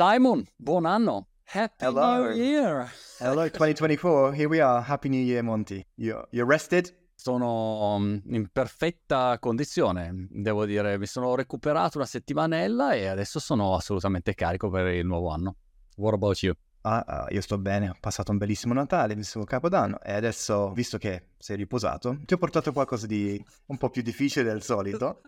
Simon, 0.00 0.42
buon 0.56 0.86
anno. 0.86 1.26
Happy 1.44 1.84
Hello. 1.84 2.28
New 2.28 2.34
Year. 2.34 2.90
Hello, 3.18 3.46
2024. 3.46 4.32
Here 4.32 4.46
we 4.46 4.58
are. 4.58 4.82
Happy 4.82 5.10
New 5.10 5.20
Year, 5.20 5.42
Monty. 5.42 5.84
You 5.96 6.26
you 6.30 6.46
rested? 6.46 6.90
Sono 7.14 7.98
mm, 7.98 8.16
in 8.32 8.48
perfetta 8.50 9.38
condizione, 9.38 10.26
devo 10.30 10.64
dire, 10.64 10.96
mi 10.96 11.04
sono 11.04 11.34
recuperato 11.34 11.98
una 11.98 12.06
settimanella 12.06 12.92
e 12.94 13.08
adesso 13.08 13.38
sono 13.40 13.74
assolutamente 13.74 14.32
carico 14.32 14.70
per 14.70 14.86
il 14.86 15.04
nuovo 15.04 15.28
anno. 15.28 15.56
What 15.96 16.14
about 16.14 16.42
you? 16.44 16.54
Ah, 16.80 17.04
ah, 17.06 17.26
io 17.28 17.42
sto 17.42 17.58
bene, 17.58 17.90
ho 17.90 17.96
passato 18.00 18.32
un 18.32 18.38
bellissimo 18.38 18.72
Natale, 18.72 19.12
bellissimo 19.12 19.44
Capodanno 19.44 20.00
e 20.00 20.14
adesso, 20.14 20.72
visto 20.72 20.96
che 20.96 21.32
sei 21.36 21.58
riposato, 21.58 22.18
ti 22.24 22.32
ho 22.32 22.38
portato 22.38 22.72
qualcosa 22.72 23.06
di 23.06 23.38
un 23.66 23.76
po' 23.76 23.90
più 23.90 24.00
difficile 24.00 24.44
del 24.44 24.62
solito. 24.62 25.20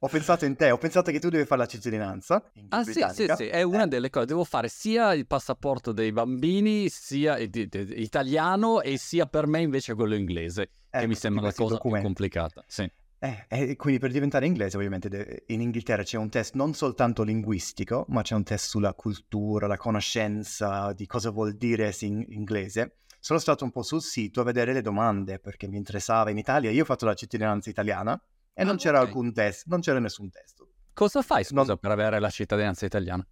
Ho 0.00 0.06
pensato 0.08 0.44
in 0.44 0.54
te, 0.54 0.70
ho 0.70 0.78
pensato 0.78 1.10
che 1.10 1.18
tu 1.18 1.28
devi 1.28 1.44
fare 1.44 1.62
la 1.62 1.66
cittadinanza. 1.66 2.40
in 2.54 2.66
Ah 2.68 2.84
sì, 2.84 3.04
sì, 3.12 3.26
sì, 3.36 3.46
è 3.46 3.62
una 3.62 3.82
Eh, 3.82 3.88
delle 3.88 4.10
cose, 4.10 4.26
devo 4.26 4.44
fare 4.44 4.68
sia 4.68 5.12
il 5.12 5.26
passaporto 5.26 5.90
dei 5.90 6.12
bambini, 6.12 6.88
sia 6.88 7.36
il- 7.36 7.50
il- 7.52 7.68
il- 7.72 8.00
italiano 8.00 8.80
e 8.80 8.96
sia 8.96 9.26
per 9.26 9.48
me 9.48 9.60
invece 9.60 9.94
quello 9.94 10.14
inglese, 10.14 10.66
che 10.66 10.98
ecco, 10.98 11.06
mi 11.06 11.14
tutti 11.14 11.20
sembra 11.20 11.42
la 11.46 11.48
cosa 11.52 11.64
più 11.64 11.74
documenti. 11.76 12.04
complicata. 12.06 12.64
Sì. 12.68 12.88
Eh, 13.20 13.46
e 13.48 13.74
quindi 13.74 13.98
per 13.98 14.12
diventare 14.12 14.46
inglese, 14.46 14.76
ovviamente, 14.76 15.08
de- 15.08 15.42
in 15.48 15.60
Inghilterra 15.60 16.04
c'è 16.04 16.16
un 16.16 16.28
test 16.28 16.54
non 16.54 16.74
soltanto 16.74 17.24
linguistico, 17.24 18.04
ma 18.10 18.22
c'è 18.22 18.36
un 18.36 18.44
test 18.44 18.68
sulla 18.68 18.94
cultura, 18.94 19.66
la 19.66 19.76
conoscenza 19.76 20.92
di 20.92 21.06
cosa 21.06 21.30
vuol 21.30 21.54
dire 21.56 21.86
essere 21.86 22.12
in- 22.12 22.24
inglese. 22.28 22.98
Sono 23.18 23.40
stato 23.40 23.64
un 23.64 23.72
po' 23.72 23.82
sul 23.82 24.00
sito 24.00 24.40
a 24.42 24.44
vedere 24.44 24.72
le 24.72 24.80
domande 24.80 25.40
perché 25.40 25.66
mi 25.66 25.76
interessava 25.76 26.30
in 26.30 26.38
Italia. 26.38 26.70
Io 26.70 26.82
ho 26.82 26.86
fatto 26.86 27.04
la 27.04 27.14
cittadinanza 27.14 27.68
italiana 27.68 28.20
e 28.60 28.64
non 28.64 28.74
Ah, 28.74 28.78
c'era 28.78 29.00
ok. 29.00 29.06
alcun 29.06 29.32
test, 29.32 29.66
non 29.66 29.80
c'era 29.80 30.00
nessun 30.00 30.28
test. 30.30 30.66
Cosa 30.92 31.22
fai, 31.22 31.44
scusa, 31.44 31.62
Non- 31.62 31.78
per 31.78 31.90
avere 31.92 32.18
la 32.18 32.28
cittadinanza 32.28 32.84
italiana? 32.86 33.24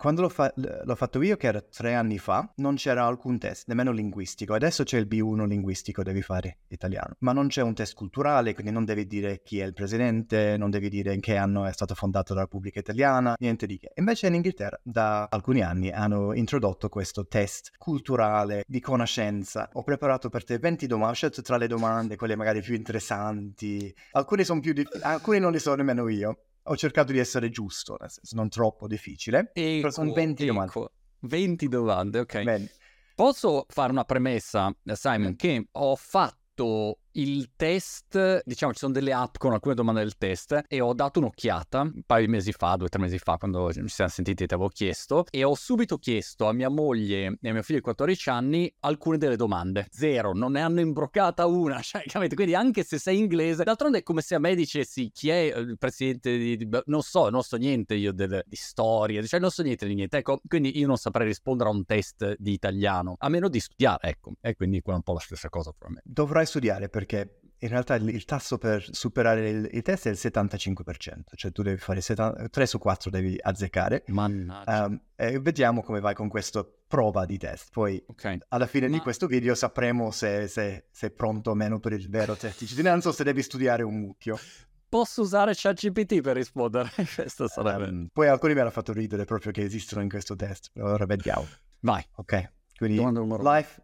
Quando 0.00 0.22
l'ho, 0.22 0.30
fa- 0.30 0.50
l'ho 0.54 0.94
fatto 0.94 1.20
io, 1.20 1.36
che 1.36 1.46
era 1.46 1.60
tre 1.60 1.92
anni 1.92 2.16
fa, 2.16 2.50
non 2.56 2.76
c'era 2.76 3.04
alcun 3.04 3.38
test, 3.38 3.64
nemmeno 3.66 3.92
linguistico. 3.92 4.54
Adesso 4.54 4.82
c'è 4.82 4.96
il 4.96 5.06
B1 5.06 5.46
linguistico, 5.46 6.02
devi 6.02 6.22
fare 6.22 6.60
italiano. 6.68 7.16
Ma 7.18 7.32
non 7.32 7.48
c'è 7.48 7.60
un 7.60 7.74
test 7.74 7.92
culturale, 7.92 8.54
quindi 8.54 8.72
non 8.72 8.86
devi 8.86 9.06
dire 9.06 9.42
chi 9.44 9.58
è 9.58 9.66
il 9.66 9.74
presidente, 9.74 10.56
non 10.56 10.70
devi 10.70 10.88
dire 10.88 11.12
in 11.12 11.20
che 11.20 11.36
anno 11.36 11.66
è 11.66 11.72
stata 11.72 11.94
fondata 11.94 12.32
la 12.32 12.40
Repubblica 12.40 12.78
Italiana, 12.78 13.34
niente 13.38 13.66
di 13.66 13.76
che. 13.78 13.92
Invece 13.96 14.28
in 14.28 14.36
Inghilterra, 14.36 14.80
da 14.82 15.24
alcuni 15.24 15.60
anni, 15.60 15.90
hanno 15.90 16.32
introdotto 16.32 16.88
questo 16.88 17.26
test 17.26 17.72
culturale 17.76 18.64
di 18.66 18.80
conoscenza. 18.80 19.68
Ho 19.74 19.82
preparato 19.82 20.30
per 20.30 20.44
te 20.44 20.56
20 20.56 20.86
domande, 20.86 21.12
ho 21.12 21.16
scelto 21.16 21.42
tra 21.42 21.58
le 21.58 21.66
domande 21.66 22.16
quelle 22.16 22.36
magari 22.36 22.62
più 22.62 22.74
interessanti. 22.74 23.94
Alcune 24.12 24.44
sono 24.44 24.60
più 24.60 24.72
difficili, 24.72 25.02
alcune 25.02 25.38
non 25.40 25.52
le 25.52 25.58
so 25.58 25.74
nemmeno 25.74 26.08
io. 26.08 26.44
Ho 26.64 26.76
cercato 26.76 27.12
di 27.12 27.18
essere 27.18 27.50
giusto, 27.50 27.96
nel 27.98 28.10
senso 28.10 28.36
non 28.36 28.48
troppo 28.48 28.86
difficile. 28.86 29.50
Però 29.52 29.90
sono 29.90 30.12
20 30.12 30.46
domande. 30.46 30.70
ecco, 30.70 30.92
20 31.20 31.68
domande, 31.68 32.18
ok. 32.20 32.42
Bene. 32.42 32.70
Posso 33.14 33.66
fare 33.68 33.92
una 33.92 34.04
premessa, 34.04 34.74
eh, 34.84 34.96
Simon, 34.96 35.36
che 35.36 35.68
ho 35.72 35.96
fatto 35.96 37.00
il 37.12 37.50
test, 37.56 38.42
diciamo 38.44 38.72
ci 38.72 38.78
sono 38.78 38.92
delle 38.92 39.12
app 39.12 39.36
con 39.38 39.52
alcune 39.52 39.74
domande 39.74 40.00
del 40.00 40.16
test 40.16 40.62
e 40.68 40.80
ho 40.80 40.94
dato 40.94 41.18
un'occhiata 41.18 41.80
un 41.80 42.02
paio 42.06 42.26
di 42.26 42.30
mesi 42.30 42.52
fa, 42.52 42.76
due 42.76 42.86
o 42.86 42.88
tre 42.88 43.00
mesi 43.00 43.18
fa, 43.18 43.36
quando 43.36 43.72
ci 43.72 43.82
siamo 43.88 44.10
sentiti 44.10 44.46
ti 44.46 44.54
avevo 44.54 44.68
chiesto 44.68 45.24
e 45.30 45.42
ho 45.42 45.54
subito 45.54 45.98
chiesto 45.98 46.46
a 46.46 46.52
mia 46.52 46.68
moglie 46.68 47.36
e 47.40 47.48
a 47.48 47.52
mio 47.52 47.62
figlio 47.62 47.78
di 47.78 47.84
14 47.84 48.30
anni 48.30 48.72
alcune 48.80 49.18
delle 49.18 49.36
domande. 49.36 49.86
Zero, 49.90 50.32
non 50.32 50.52
ne 50.52 50.60
hanno 50.60 50.80
imbroccata 50.80 51.46
una, 51.46 51.80
cioè, 51.82 52.02
capite? 52.04 52.34
Quindi 52.34 52.54
anche 52.54 52.84
se 52.84 52.98
sei 52.98 53.18
inglese, 53.18 53.64
d'altronde 53.64 53.98
è 53.98 54.02
come 54.02 54.20
se 54.22 54.34
a 54.34 54.38
me 54.38 54.54
dicessi 54.54 55.10
chi 55.12 55.30
è 55.30 55.54
il 55.56 55.78
presidente 55.78 56.36
di... 56.36 56.56
di- 56.56 56.68
non 56.86 57.02
so, 57.02 57.28
non 57.30 57.42
so 57.42 57.56
niente 57.56 57.94
io 57.94 58.12
del- 58.12 58.42
di 58.46 58.56
storia, 58.56 59.22
cioè 59.24 59.40
non 59.40 59.50
so 59.50 59.62
niente 59.62 59.86
di 59.86 59.94
niente, 59.94 60.18
ecco, 60.18 60.40
quindi 60.46 60.78
io 60.78 60.86
non 60.86 60.96
saprei 60.96 61.26
rispondere 61.26 61.70
a 61.70 61.72
un 61.72 61.84
test 61.84 62.36
di 62.38 62.52
italiano, 62.52 63.16
a 63.18 63.28
meno 63.28 63.48
di 63.48 63.60
studiare, 63.60 64.08
ecco, 64.08 64.32
e 64.40 64.54
quindi 64.54 64.80
qua 64.80 64.92
è 64.92 64.96
un 64.96 65.02
po' 65.02 65.14
la 65.14 65.20
stessa 65.20 65.48
cosa 65.48 65.72
per 65.76 65.90
me. 65.90 66.00
Dovrai 66.04 66.46
studiare 66.46 66.88
perché 67.00 67.40
in 67.62 67.68
realtà 67.68 67.94
il, 67.94 68.08
il 68.08 68.24
tasso 68.24 68.58
per 68.58 68.86
superare 68.90 69.48
il, 69.48 69.68
il 69.72 69.82
test 69.82 70.06
è 70.06 70.10
il 70.10 70.18
75%, 70.20 71.20
cioè 71.34 71.52
tu 71.52 71.62
devi 71.62 71.78
fare 71.78 72.00
3 72.00 72.66
su 72.66 72.78
4 72.78 73.10
devi 73.10 73.38
azzeccare. 73.40 74.04
Mannaggia. 74.08 74.84
Ehm, 74.86 75.00
e 75.16 75.38
vediamo 75.40 75.82
come 75.82 76.00
vai 76.00 76.14
con 76.14 76.28
questa 76.28 76.66
prova 76.86 77.24
di 77.24 77.38
test. 77.38 77.68
Poi 77.72 78.02
ok. 78.06 78.38
alla 78.48 78.66
fine 78.66 78.86
di 78.88 78.96
Ma- 78.96 79.02
questo 79.02 79.26
video 79.26 79.54
sapremo 79.54 80.10
se, 80.10 80.48
se 80.48 80.86
sei 80.90 81.10
pronto 81.10 81.50
o 81.50 81.54
meno 81.54 81.78
per 81.78 81.92
il 81.92 82.08
vero 82.08 82.34
test 82.34 82.60
di 82.60 82.66
cittadinanza 82.66 83.10
o 83.10 83.12
se 83.12 83.24
devi 83.24 83.42
studiare 83.42 83.82
un 83.82 83.98
mucchio. 83.98 84.38
Posso 84.88 85.22
usare 85.22 85.52
ChatGPT 85.54 86.20
per 86.20 86.36
rispondere? 86.36 86.90
Questo 87.14 87.46
sarebbe... 87.46 87.84
Ehm, 87.84 88.08
poi 88.12 88.28
alcuni 88.28 88.54
mi 88.54 88.60
hanno 88.60 88.70
fatto 88.70 88.92
ridere 88.92 89.24
proprio 89.24 89.52
che 89.52 89.62
esistono 89.62 90.02
in 90.02 90.08
questo 90.08 90.34
test. 90.34 90.70
Ora 90.78 91.06
vediamo. 91.06 91.46
Vai. 91.80 92.04
Ok, 92.16 92.52
quindi 92.76 92.96
life... 93.40 93.82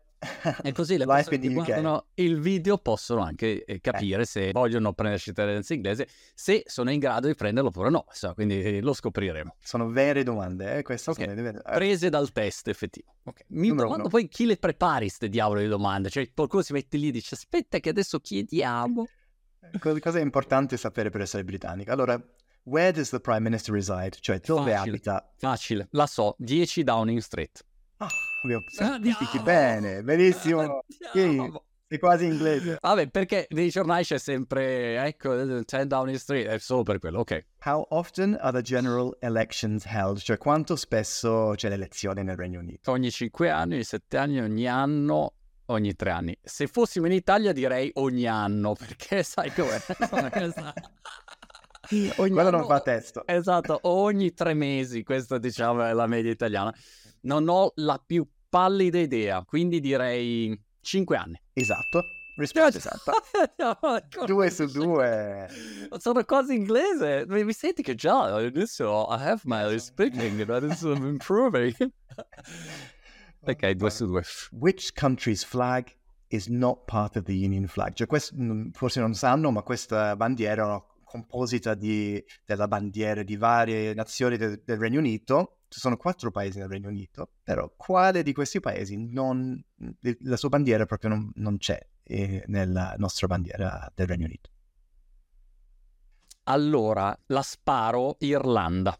E 0.62 0.72
così 0.72 0.96
le 0.96 1.04
persone 1.06 1.38
che 1.38 1.48
guardano 1.52 2.06
il 2.14 2.40
video 2.40 2.78
possono 2.78 3.20
anche 3.22 3.64
eh, 3.64 3.80
capire 3.80 4.24
se 4.24 4.50
vogliono 4.52 4.92
prendere 4.94 5.20
cittadinanza 5.20 5.74
inglese, 5.74 6.08
se 6.34 6.62
sono 6.66 6.90
in 6.90 6.98
grado 6.98 7.26
di 7.26 7.34
prenderlo 7.34 7.68
oppure 7.68 7.90
no. 7.90 8.06
Insomma, 8.08 8.34
quindi 8.34 8.60
eh, 8.62 8.80
lo 8.80 8.92
scopriremo. 8.92 9.56
Sono 9.60 9.88
vere 9.88 10.22
domande, 10.22 10.78
eh? 10.78 10.82
Queste 10.82 11.10
Ok. 11.10 11.20
sono 11.20 11.34
le 11.34 11.42
vere- 11.42 11.58
eh, 11.58 11.74
Prese 11.74 12.08
dal 12.08 12.32
test 12.32 12.68
effettivo. 12.68 13.14
Ok. 13.24 13.44
Mi 13.48 13.68
Numero 13.68 13.82
domando 13.88 14.02
uno. 14.04 14.08
poi 14.10 14.28
chi 14.28 14.46
le 14.46 14.56
prepari 14.56 15.08
ste 15.08 15.28
diavolo 15.28 15.60
di 15.60 15.68
domande. 15.68 16.08
Cioè 16.10 16.30
qualcuno 16.32 16.62
si 16.62 16.72
mette 16.72 16.96
lì 16.96 17.08
e 17.08 17.12
dice 17.12 17.34
aspetta 17.34 17.78
che 17.78 17.90
adesso 17.90 18.18
chiediamo. 18.18 19.06
Co- 19.78 19.98
Cosa 20.00 20.18
è 20.18 20.22
importante 20.22 20.76
sapere 20.76 21.10
per 21.10 21.20
essere 21.22 21.44
britannico? 21.44 21.90
Allora, 21.92 22.20
where 22.64 22.92
does 22.92 23.10
the 23.10 23.20
Prime 23.20 23.40
Minister 23.40 23.74
reside? 23.74 24.16
Cioè, 24.20 24.38
dove 24.40 24.72
Facile. 24.72 24.90
abita? 24.90 25.32
Facile, 25.36 25.88
la 25.90 26.06
so, 26.06 26.34
10 26.38 26.84
Downing 26.84 27.18
Street. 27.18 27.64
Ah, 27.98 28.08
Andiamo! 28.52 28.64
semplifichi 28.68 29.38
bene, 29.40 30.02
benissimo. 30.02 30.84
Sei 31.88 32.00
quasi 32.00 32.24
inglese. 32.24 32.78
Vabbè, 32.80 33.10
perché 33.10 33.46
nei 33.50 33.68
giornali 33.68 34.02
c'è 34.02 34.18
sempre, 34.18 35.04
ecco, 35.04 35.44
10 35.44 35.86
Downing 35.86 36.18
Street, 36.18 36.46
è 36.48 36.58
solo 36.58 36.82
per 36.82 36.98
quello, 36.98 37.20
ok. 37.20 37.46
How 37.64 37.86
often 37.90 38.36
are 38.40 38.50
the 38.50 38.60
general 38.60 39.16
elections 39.20 39.84
held? 39.86 40.18
Cioè, 40.18 40.36
quanto 40.36 40.74
spesso 40.74 41.52
c'è 41.54 41.68
l'elezione 41.68 42.24
nel 42.24 42.34
Regno 42.36 42.58
Unito? 42.58 42.90
Ogni 42.90 43.12
5 43.12 43.50
anni, 43.50 43.74
ogni 43.74 43.84
7 43.84 44.16
anni, 44.16 44.40
ogni 44.40 44.66
anno, 44.66 45.34
ogni 45.66 45.94
3 45.94 46.10
anni. 46.10 46.36
Se 46.42 46.66
fossimo 46.66 47.06
in 47.06 47.12
Italia 47.12 47.52
direi 47.52 47.88
ogni 47.94 48.26
anno, 48.26 48.72
perché 48.78 49.22
sai 49.22 49.52
com'è? 49.52 49.80
ogni 52.16 52.30
Quello 52.32 52.50
non 52.50 52.54
anno- 52.54 52.66
fa 52.66 52.80
testo. 52.80 53.24
Esatto, 53.28 53.78
ogni 53.82 54.34
3 54.34 54.54
mesi, 54.54 55.04
questa 55.04 55.38
diciamo 55.38 55.84
è 55.84 55.92
la 55.92 56.08
media 56.08 56.32
italiana. 56.32 56.74
Non 57.22 57.48
ho 57.48 57.70
la 57.76 58.02
più 58.04 58.26
pallida 58.56 58.98
idea, 58.98 59.44
quindi 59.44 59.80
direi 59.80 60.58
5 60.80 61.16
anni. 61.16 61.38
Esatto. 61.52 62.02
Risposta 62.38 62.78
esatta. 62.78 63.12
Due 64.26 64.50
su 64.50 64.66
due. 64.66 65.46
Sono 65.98 66.24
quasi 66.24 66.54
inglese. 66.54 67.24
Mi, 67.28 67.52
senti 67.52 67.82
che 67.82 67.94
già 67.94 68.24
all'inizio 68.24 69.04
I 69.04 69.20
have 69.20 69.40
my 69.44 69.78
speaking 69.78 70.44
that 70.44 70.62
is 70.62 70.82
improving. 70.82 71.74
ok, 73.40 73.70
due 73.70 73.90
su 73.90 74.06
due. 74.06 74.22
Which 74.52 74.92
country's 74.98 75.44
flag 75.44 75.94
is 76.28 76.46
not 76.46 76.84
part 76.86 77.16
of 77.16 77.24
the 77.24 77.32
Union 77.32 77.66
flag? 77.66 77.94
Cioè, 77.94 78.06
questo, 78.06 78.34
forse 78.72 79.00
non 79.00 79.14
sanno, 79.14 79.50
ma 79.50 79.62
questa 79.62 80.14
bandiera 80.16 80.62
è 80.62 80.66
una 80.66 80.82
composita 81.04 81.74
di, 81.74 82.22
della 82.44 82.68
bandiera 82.68 83.22
di 83.22 83.36
varie 83.36 83.94
nazioni 83.94 84.36
del, 84.36 84.62
del 84.62 84.78
Regno 84.78 84.98
Unito. 84.98 85.55
Ci 85.68 85.80
sono 85.80 85.96
quattro 85.96 86.30
paesi 86.30 86.58
nel 86.58 86.68
Regno 86.68 86.88
Unito, 86.88 87.30
però 87.42 87.72
quale 87.76 88.22
di 88.22 88.32
questi 88.32 88.60
paesi 88.60 88.96
non, 88.96 89.60
la 90.20 90.36
sua 90.36 90.48
bandiera 90.48 90.86
proprio 90.86 91.10
non, 91.10 91.30
non 91.34 91.58
c'è 91.58 91.78
eh, 92.04 92.44
nella 92.46 92.94
nostra 92.98 93.26
bandiera 93.26 93.90
del 93.94 94.06
Regno 94.06 94.26
Unito? 94.26 94.50
Allora, 96.44 97.16
la 97.26 97.42
sparo 97.42 98.16
Irlanda. 98.20 98.96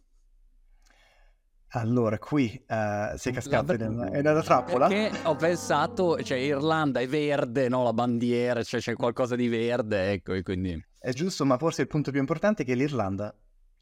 Allora, 1.71 2.19
qui 2.19 2.53
eh, 2.67 3.15
sei 3.17 3.33
cascato 3.33 3.73
La- 3.73 3.89
nella, 3.89 4.05
nella 4.07 4.43
trappola? 4.43 4.89
Perché 4.89 5.19
ho 5.25 5.37
pensato, 5.37 6.23
cioè 6.23 6.39
Irlanda 6.39 7.01
è 7.01 7.07
verde, 7.07 7.69
no? 7.69 7.85
La 7.85 7.93
bandiera, 7.93 8.63
cioè 8.63 8.81
c'è 8.81 8.95
qualcosa 8.95 9.37
di 9.37 9.49
verde, 9.49 10.13
ecco, 10.13 10.33
e 10.33 10.43
quindi... 10.43 10.85
È 10.99 11.13
giusto, 11.13 11.45
ma 11.45 11.57
forse 11.59 11.83
il 11.83 11.89
punto 11.89 12.11
più 12.11 12.19
importante 12.19 12.63
è 12.63 12.67
che 12.67 12.75
l'Irlanda, 12.75 13.33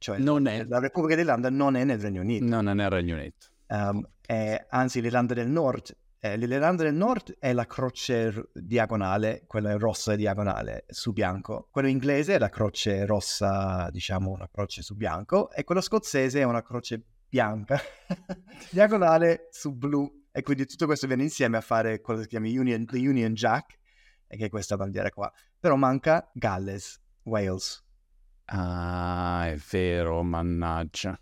cioè 0.04 0.18
Non 0.18 0.46
è. 0.46 0.64
la 0.64 0.80
Repubblica 0.80 1.14
d'Irlanda, 1.16 1.48
non 1.48 1.76
è 1.76 1.84
nel 1.84 1.98
Regno 1.98 2.20
Unito. 2.20 2.44
Non 2.44 2.68
è 2.68 2.74
nel 2.74 2.90
Regno 2.90 3.14
Unito. 3.14 3.46
Um, 3.68 4.06
è- 4.20 4.66
anzi, 4.68 5.00
l'Irlanda 5.00 5.32
del 5.32 5.48
Nord. 5.48 5.96
eh, 6.20 6.36
L'Irlanda 6.36 6.82
del 6.82 6.92
Nord 6.94 7.36
è 7.38 7.54
la 7.54 7.64
croce 7.66 8.50
diagonale, 8.52 9.44
quella 9.46 9.78
rossa 9.78 10.14
diagonale 10.14 10.84
su 10.88 11.12
bianco. 11.12 11.68
Quello 11.70 11.88
inglese 11.88 12.34
è 12.34 12.38
la 12.38 12.50
croce 12.50 13.06
rossa, 13.06 13.88
diciamo 13.90 14.30
una 14.30 14.46
croce 14.52 14.82
su 14.82 14.94
bianco, 14.94 15.50
e 15.50 15.64
quello 15.64 15.80
scozzese 15.80 16.40
è 16.40 16.44
una 16.44 16.62
croce 16.62 17.02
bianca, 17.26 17.80
diagonale 18.70 19.48
su 19.50 19.72
blu. 19.74 20.22
E 20.30 20.42
quindi 20.42 20.66
tutto 20.66 20.84
questo 20.86 21.06
viene 21.06 21.22
insieme 21.22 21.56
a 21.56 21.60
fare 21.62 22.00
quello 22.02 22.18
che 22.20 22.24
si 22.24 22.30
chiama 22.30 22.48
Union, 22.48 22.84
Union 22.92 23.32
Jack, 23.32 23.78
che 24.26 24.44
è 24.44 24.48
questa 24.50 24.76
bandiera 24.76 25.08
qua. 25.10 25.32
Però 25.58 25.76
manca 25.76 26.28
Galles, 26.34 27.00
Wales. 27.22 27.83
Ah, 28.46 29.46
è 29.48 29.56
vero, 29.70 30.22
mannaggia. 30.22 31.18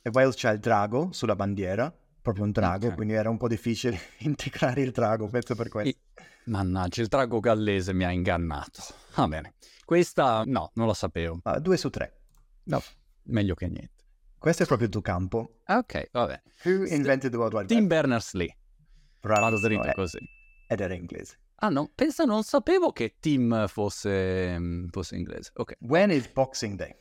E 0.00 0.10
Wales 0.12 0.34
c'ha 0.36 0.50
il 0.50 0.58
drago 0.58 1.10
sulla 1.12 1.36
bandiera, 1.36 1.92
proprio 2.20 2.44
un 2.44 2.50
drago, 2.52 2.88
Ok. 2.88 2.94
quindi 2.94 3.14
era 3.14 3.30
un 3.30 3.36
po' 3.36 3.48
difficile 3.48 3.98
integrare 4.18 4.80
il 4.82 4.90
drago, 4.90 5.28
penso 5.28 5.54
per 5.54 5.68
questo. 5.68 5.90
E- 5.90 6.20
Mannaggia, 6.44 7.02
il 7.02 7.06
drago 7.08 7.38
gallese 7.38 7.92
mi 7.92 8.04
ha 8.04 8.10
ingannato. 8.10 8.82
Va 9.14 9.28
bene. 9.28 9.54
Questa 9.84 10.42
no, 10.44 10.70
non 10.74 10.86
la 10.88 10.94
sapevo. 10.94 11.38
Ah, 11.44 11.60
due 11.60 11.76
su 11.76 11.88
tre. 11.88 12.20
No, 12.64 12.82
meglio 13.24 13.54
che 13.54 13.66
niente. 13.68 13.90
Questo 14.38 14.64
è 14.64 14.66
proprio 14.66 14.88
il 14.88 14.92
tuo 14.92 15.02
campo. 15.02 15.60
Ah, 15.66 15.78
Ok, 15.78 16.08
vabbè. 16.10 16.42
Who 16.64 16.84
invented 16.86 17.30
the 17.30 17.36
World 17.36 17.54
Wide 17.54 17.66
Tim 17.66 17.78
Web? 17.80 17.88
Berners-Lee. 17.88 18.56
Vado 19.20 19.40
Bravissimo, 19.40 19.68
dritto 19.68 19.86
eh, 19.88 19.94
così. 19.94 20.18
Ed 20.66 20.80
era 20.80 20.94
inglese. 20.94 21.38
Ah 21.64 21.68
no, 21.68 21.92
pensa, 21.94 22.24
non 22.24 22.42
sapevo 22.42 22.90
che 22.90 23.18
Tim 23.20 23.68
fosse, 23.68 24.58
mm, 24.58 24.88
fosse 24.88 25.14
inglese. 25.14 25.52
Ok. 25.54 25.76
When 25.78 26.10
is 26.10 26.28
Boxing 26.28 26.76
Day? 26.76 26.92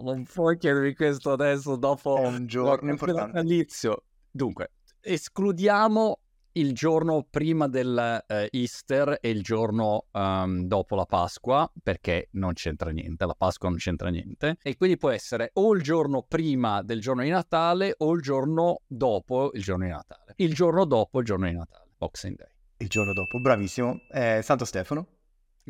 Non 0.00 0.24
puoi 0.24 0.58
chiedermi 0.58 0.94
questo 0.96 1.30
adesso 1.30 1.76
dopo 1.76 2.16
È 2.16 2.26
un 2.26 2.46
giorno 2.46 2.90
importante. 2.90 3.38
All'inizio. 3.38 4.02
Dunque, 4.32 4.72
escludiamo 5.00 6.18
il 6.52 6.74
giorno 6.74 7.24
prima 7.30 7.68
del 7.68 8.24
eh, 8.26 8.48
Easter 8.50 9.18
e 9.20 9.30
il 9.30 9.44
giorno 9.44 10.06
ehm, 10.10 10.64
dopo 10.64 10.96
la 10.96 11.06
Pasqua, 11.06 11.70
perché 11.80 12.30
non 12.32 12.54
c'entra 12.54 12.90
niente, 12.90 13.26
la 13.26 13.34
Pasqua 13.34 13.68
non 13.68 13.78
c'entra 13.78 14.08
niente, 14.08 14.56
e 14.60 14.76
quindi 14.76 14.96
può 14.96 15.10
essere 15.10 15.50
o 15.52 15.72
il 15.72 15.82
giorno 15.82 16.24
prima 16.26 16.82
del 16.82 17.00
giorno 17.00 17.22
di 17.22 17.28
Natale 17.28 17.94
o 17.98 18.12
il 18.12 18.22
giorno 18.22 18.82
dopo 18.88 19.52
il 19.52 19.62
giorno 19.62 19.84
di 19.84 19.92
Natale. 19.92 20.34
Il 20.38 20.52
giorno 20.52 20.84
dopo 20.84 21.20
il 21.20 21.24
giorno 21.24 21.46
di 21.46 21.54
Natale, 21.54 21.90
Boxing 21.96 22.34
Day. 22.34 22.56
Il 22.78 22.88
giorno 22.88 23.12
dopo, 23.12 23.40
bravissimo. 23.40 24.00
Eh, 24.10 24.40
Santo 24.42 24.64
Stefano. 24.64 25.06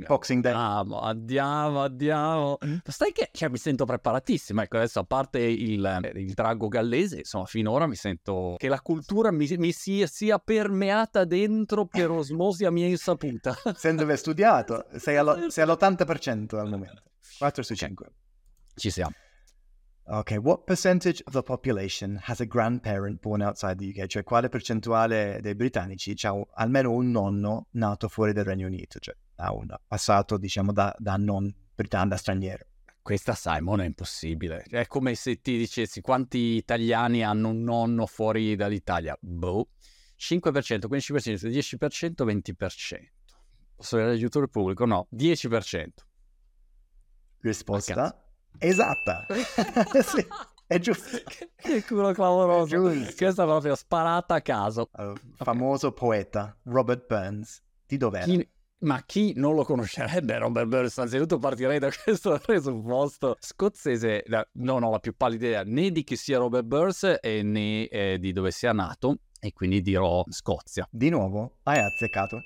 Boxing 0.06 0.43
Day. 0.43 0.52
Andiamo, 0.52 1.00
andiamo, 1.00 1.82
andiamo. 1.82 2.58
Stai 2.87 3.12
che 3.12 3.31
cioè, 3.32 3.49
mi 3.49 3.56
sento 3.56 3.84
preparatissimo. 3.84 4.62
Ecco, 4.62 4.76
adesso 4.76 5.00
a 5.00 5.05
parte 5.05 5.40
il, 5.40 6.12
il 6.14 6.32
drago 6.34 6.69
gallese, 6.69 7.19
insomma, 7.19 7.46
finora 7.46 7.87
mi 7.87 7.96
sento 7.96 8.55
che 8.58 8.69
la 8.69 8.81
cultura 8.81 9.32
mi, 9.32 9.49
mi 9.56 9.72
sia, 9.72 10.06
sia 10.06 10.38
permeata 10.38 11.25
dentro 11.25 11.87
per 11.87 12.10
osmosi 12.10 12.64
a 12.64 12.70
mia 12.70 12.87
insaputa. 12.87 13.56
Sendo 13.75 14.02
aver 14.02 14.19
studiato, 14.19 14.87
sei, 14.96 15.16
allo- 15.16 15.49
sei 15.50 15.64
all'80% 15.64 16.56
al 16.56 16.69
momento. 16.69 17.02
4 17.38 17.62
su 17.62 17.75
5. 17.75 18.06
Ci 18.75 18.90
siamo. 18.90 19.14
Ok, 20.10 20.38
what 20.40 20.64
percentage 20.64 21.22
of 21.26 21.34
the 21.34 21.43
population 21.43 22.19
has 22.22 22.40
a 22.40 22.46
grandparent 22.46 23.20
born 23.20 23.43
outside 23.43 23.76
the 23.76 23.90
UK? 23.90 24.06
Cioè, 24.06 24.25
quale 24.25 24.49
percentuale 24.49 25.38
dei 25.43 25.55
britannici 25.55 26.14
ha 26.22 26.32
almeno 26.55 26.93
un 26.93 27.10
nonno 27.10 27.66
nato 27.72 28.08
fuori 28.08 28.32
dal 28.32 28.44
Regno 28.44 28.69
Unito? 28.69 28.99
Cioè, 28.99 29.14
ha 29.37 29.52
un 29.52 29.66
passato, 29.87 30.38
diciamo, 30.38 30.72
da, 30.72 30.94
da 30.99 31.16
non 31.16 31.55
britannico, 31.75 32.14
da 32.14 32.16
straniero. 32.16 32.64
Questa, 33.02 33.34
Simon, 33.34 33.82
è 33.82 33.84
impossibile. 33.84 34.62
È 34.62 34.87
come 34.87 35.14
se 35.14 35.43
ti 35.43 35.58
dicessi 35.58 36.00
quanti 36.00 36.56
italiani 36.56 37.22
hanno 37.22 37.50
un 37.50 37.62
nonno 37.62 38.06
fuori 38.06 38.56
dall'Italia. 38.56 39.14
Boh. 39.20 39.69
5%, 40.19 40.87
15%, 40.88 41.50
10%, 41.50 42.25
20%. 42.25 42.96
Posso 43.76 43.96
avere 43.96 44.12
l'aiuto 44.12 44.38
del 44.38 44.49
pubblico? 44.49 44.87
No, 44.87 45.06
10%. 45.14 45.88
Risposta 47.40 48.22
esatta. 48.58 49.26
sì, 50.02 50.26
è 50.66 50.78
giusto. 50.78 51.19
Che, 51.58 51.84
culo 51.84 52.12
clamoroso. 52.12 52.81
Questa 53.16 53.43
è 53.43 53.46
proprio 53.46 53.75
sparata 53.75 54.37
a 54.37 54.40
caso. 54.40 54.88
Allora, 54.93 55.20
famoso 55.34 55.93
poeta 55.93 56.56
Robert 56.64 57.05
Burns. 57.06 57.62
Di 57.84 57.96
dov'era? 57.96 58.25
Chi- 58.25 58.49
ma 58.81 59.02
chi 59.05 59.32
non 59.34 59.56
lo 59.56 59.64
conoscerebbe 59.64 60.38
Robert 60.38 60.69
Burns? 60.69 60.96
Innanzitutto 60.96 61.38
partirei 61.38 61.81
da 61.81 61.90
questo 62.05 62.38
presupposto 62.40 63.37
scozzese. 63.40 64.25
Non 64.52 64.84
ho 64.84 64.90
la 64.90 65.00
più 65.00 65.16
pallida 65.16 65.46
idea 65.46 65.62
né 65.64 65.90
di 65.90 66.04
chi 66.04 66.14
sia 66.14 66.38
Robert 66.38 66.64
Burns 66.64 67.19
e 67.20 67.43
né 67.43 67.88
eh, 67.88 68.19
di 68.20 68.32
dove 68.32 68.52
sia 68.52 68.72
nato. 68.72 69.16
E 69.40 69.52
quindi 69.52 69.81
dirò 69.81 70.25
Scozia. 70.28 70.87
Di 70.90 71.11
nuovo, 71.11 71.58
hai 71.64 71.78
azzeccato. 71.78 72.43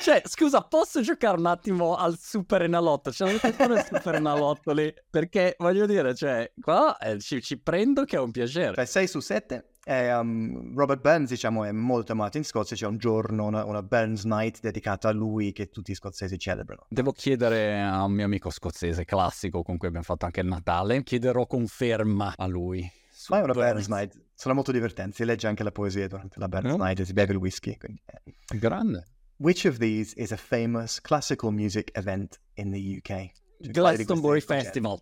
Cioè, 0.00 0.22
scusa, 0.24 0.62
posso 0.62 1.00
giocare 1.00 1.38
un 1.38 1.46
attimo 1.46 1.94
al 1.96 2.16
Super 2.18 2.62
Enalotto? 2.62 3.10
C'è 3.10 3.24
un 3.24 3.38
Super 3.38 4.14
Enalotto 4.14 4.72
lì? 4.72 4.92
Perché 5.10 5.54
voglio 5.58 5.86
dire, 5.86 6.14
cioè, 6.14 6.50
qua 6.60 6.96
eh, 6.98 7.18
ci, 7.20 7.40
ci 7.42 7.58
prendo 7.58 8.04
che 8.04 8.16
è 8.16 8.20
un 8.20 8.30
piacere. 8.30 8.74
Cioè 8.74 8.84
6 8.84 9.06
su 9.08 9.20
7. 9.20 9.70
E, 9.88 10.12
um, 10.12 10.74
Robert 10.76 11.00
Burns, 11.00 11.28
diciamo, 11.28 11.62
è 11.64 11.70
molto 11.70 12.12
amato 12.12 12.36
in 12.38 12.44
Scozia. 12.44 12.74
C'è 12.74 12.86
un 12.86 12.96
giorno, 12.98 13.44
una, 13.46 13.64
una 13.64 13.82
Burns 13.82 14.24
Night 14.24 14.60
dedicata 14.60 15.08
a 15.08 15.12
lui 15.12 15.52
che 15.52 15.68
tutti 15.68 15.92
i 15.92 15.94
scozzesi 15.94 16.36
celebrano. 16.38 16.86
Devo 16.88 17.12
chiedere 17.12 17.80
a 17.80 18.02
un 18.02 18.12
mio 18.12 18.24
amico 18.24 18.50
scozzese 18.50 19.04
classico 19.04 19.62
con 19.62 19.76
cui 19.76 19.86
abbiamo 19.86 20.04
fatto 20.04 20.24
anche 20.24 20.40
il 20.40 20.46
Natale. 20.48 21.02
Chiederò 21.04 21.46
conferma 21.46 22.34
a 22.36 22.46
lui. 22.46 22.88
Ma 23.28 23.38
è 23.38 23.42
una 23.42 23.52
Burns. 23.52 23.70
Burns 23.72 23.86
Night. 23.88 24.24
Sono 24.34 24.54
molto 24.54 24.72
divertenti. 24.72 25.14
Si 25.16 25.24
legge 25.24 25.46
anche 25.46 25.62
la 25.62 25.70
poesia 25.72 26.06
durante 26.08 26.38
la 26.38 26.48
Burns 26.48 26.74
Mm. 26.74 26.80
Night 26.80 27.00
e 27.00 27.04
si 27.04 27.12
beve 27.12 27.32
il 27.32 27.38
whisky. 27.38 27.76
quindi, 27.76 28.02
eh. 28.06 28.58
Grande. 28.58 29.04
Which 29.38 29.66
of 29.66 29.78
these 29.78 30.14
is 30.16 30.32
a 30.32 30.36
famous 30.36 31.00
classical 31.00 31.50
music 31.50 31.90
event 31.94 32.40
in 32.54 32.70
the 32.70 32.96
UK? 32.98 33.30
Cioè, 33.62 33.70
Glastonbury 33.72 34.40
Festival. 34.40 34.98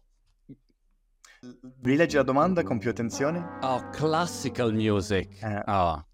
Rileggi 1.82 2.16
la 2.16 2.22
domanda 2.22 2.62
con 2.62 2.78
più 2.78 2.90
attenzione. 2.90 3.58
Oh, 3.60 3.90
classical 3.90 4.72
music. 4.72 5.42
Eh, 5.42 5.62
Ah, 5.66 6.04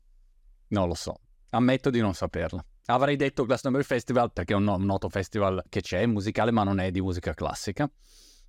non 0.69 0.89
lo 0.89 0.95
so. 0.95 1.21
Ammetto 1.51 1.89
di 1.91 2.01
non 2.01 2.15
saperla. 2.15 2.65
Avrei 2.87 3.17
detto 3.17 3.45
Glastonbury 3.47 3.85
Festival 3.85 4.33
perché 4.33 4.53
è 4.53 4.57
un, 4.57 4.65
no- 4.65 4.75
un 4.75 4.85
noto 4.85 5.09
festival 5.09 5.63
che 5.69 5.81
c'è, 5.81 6.05
musicale, 6.07 6.51
ma 6.51 6.65
non 6.65 6.81
è 6.81 6.91
di 6.91 7.01
musica 7.01 7.33
classica. 7.35 7.85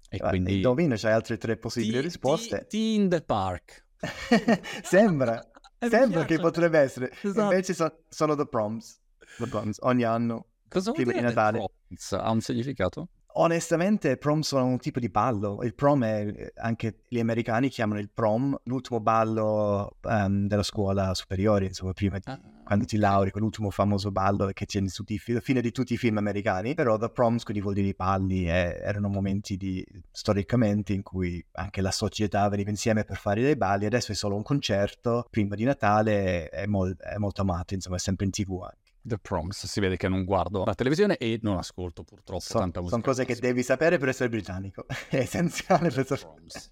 E 0.09 0.17
guarda, 0.17 0.29
quindi... 0.35 0.56
Indovina, 0.56 0.95
c'hai 0.97 1.13
altre 1.13 1.38
tre 1.38 1.57
possibili 1.57 1.94
Tea- 1.94 2.01
risposte. 2.01 2.65
Tea 2.67 2.95
in 2.95 3.07
the 3.09 3.21
Park. 3.21 3.85
sembra, 4.83 5.39
sembra 5.79 6.25
che 6.25 6.39
potrebbe 6.39 6.79
essere. 6.79 7.12
Esatto. 7.21 7.41
Invece 7.41 7.74
so- 7.74 8.03
sono 8.09 8.35
the 8.35 8.47
proms. 8.47 9.00
The 9.37 9.47
proms, 9.47 9.77
ogni 9.81 10.03
anno. 10.03 10.45
Cosa 10.67 10.91
vuol 10.91 11.03
di 11.03 11.11
dire 11.11 11.21
Natale. 11.21 11.57
proms? 11.57 12.11
Ha 12.13 12.29
un 12.31 12.41
significato? 12.41 13.07
Onestamente, 13.33 14.17
prom 14.17 14.41
sono 14.41 14.65
un 14.65 14.77
tipo 14.77 14.99
di 14.99 15.07
ballo. 15.07 15.63
Il 15.63 15.73
prom 15.73 16.03
è 16.03 16.25
eh, 16.27 16.51
anche 16.57 17.03
gli 17.07 17.17
americani 17.19 17.69
chiamano 17.69 17.99
il 18.01 18.09
prom 18.09 18.57
l'ultimo 18.65 18.99
ballo 18.99 19.95
ehm, 20.01 20.47
della 20.47 20.63
scuola 20.63 21.13
superiore, 21.13 21.65
insomma, 21.65 21.93
prima 21.93 22.17
di 22.19 22.29
Ah. 22.29 22.37
quando 22.65 22.83
ti 22.83 22.97
lauri, 22.97 23.31
quell'ultimo 23.31 23.69
famoso 23.69 24.11
ballo 24.11 24.49
che 24.51 24.65
c'è 24.65 24.85
su 24.87 25.03
tutti 25.03 25.13
i 25.13 25.17
fi- 25.17 25.39
fine 25.39 25.61
di 25.61 25.71
tutti 25.71 25.93
i 25.93 25.97
film 25.97 26.17
americani. 26.17 26.73
Però 26.73 26.97
the 26.97 27.09
proms, 27.09 27.43
quindi 27.43 27.61
vuol 27.63 27.75
dire 27.75 27.87
i 27.87 27.93
balli, 27.93 28.49
eh, 28.49 28.77
erano 28.81 29.07
momenti 29.07 29.55
di, 29.55 29.85
storicamente 30.11 30.91
in 30.91 31.01
cui 31.01 31.43
anche 31.53 31.79
la 31.81 31.91
società 31.91 32.47
veniva 32.49 32.69
insieme 32.69 33.05
per 33.05 33.15
fare 33.17 33.41
dei 33.41 33.55
balli. 33.55 33.85
Adesso 33.85 34.11
è 34.11 34.15
solo 34.15 34.35
un 34.35 34.43
concerto. 34.43 35.25
Prima 35.29 35.55
di 35.55 35.63
Natale 35.63 36.50
è, 36.50 36.65
mol- 36.65 36.97
è 36.97 37.15
molto 37.17 37.41
amato, 37.41 37.73
insomma, 37.75 37.95
è 37.95 38.00
sempre 38.00 38.25
in 38.25 38.31
tv. 38.31 38.59
The 39.03 39.17
Proms, 39.17 39.65
si 39.65 39.79
vede 39.79 39.98
che 39.98 40.08
non 40.08 40.24
guardo 40.25 40.63
la 40.63 40.75
televisione 40.75 41.17
e 41.17 41.39
non 41.41 41.58
ascolto 41.58 42.03
purtroppo 42.03 42.41
Sono, 42.41 42.60
tanta 42.62 42.79
musica. 42.81 43.00
sono 43.01 43.13
cose 43.13 43.25
che 43.25 43.39
devi 43.39 43.63
sapere 43.63 43.98
per 43.98 44.10
essere 44.10 44.29
britannico. 44.29 44.86
È 45.10 45.17
essenziale 45.17 45.89
per 45.89 46.05
The 46.05 46.15
sapere. 46.15 46.36
Proms. 46.36 46.72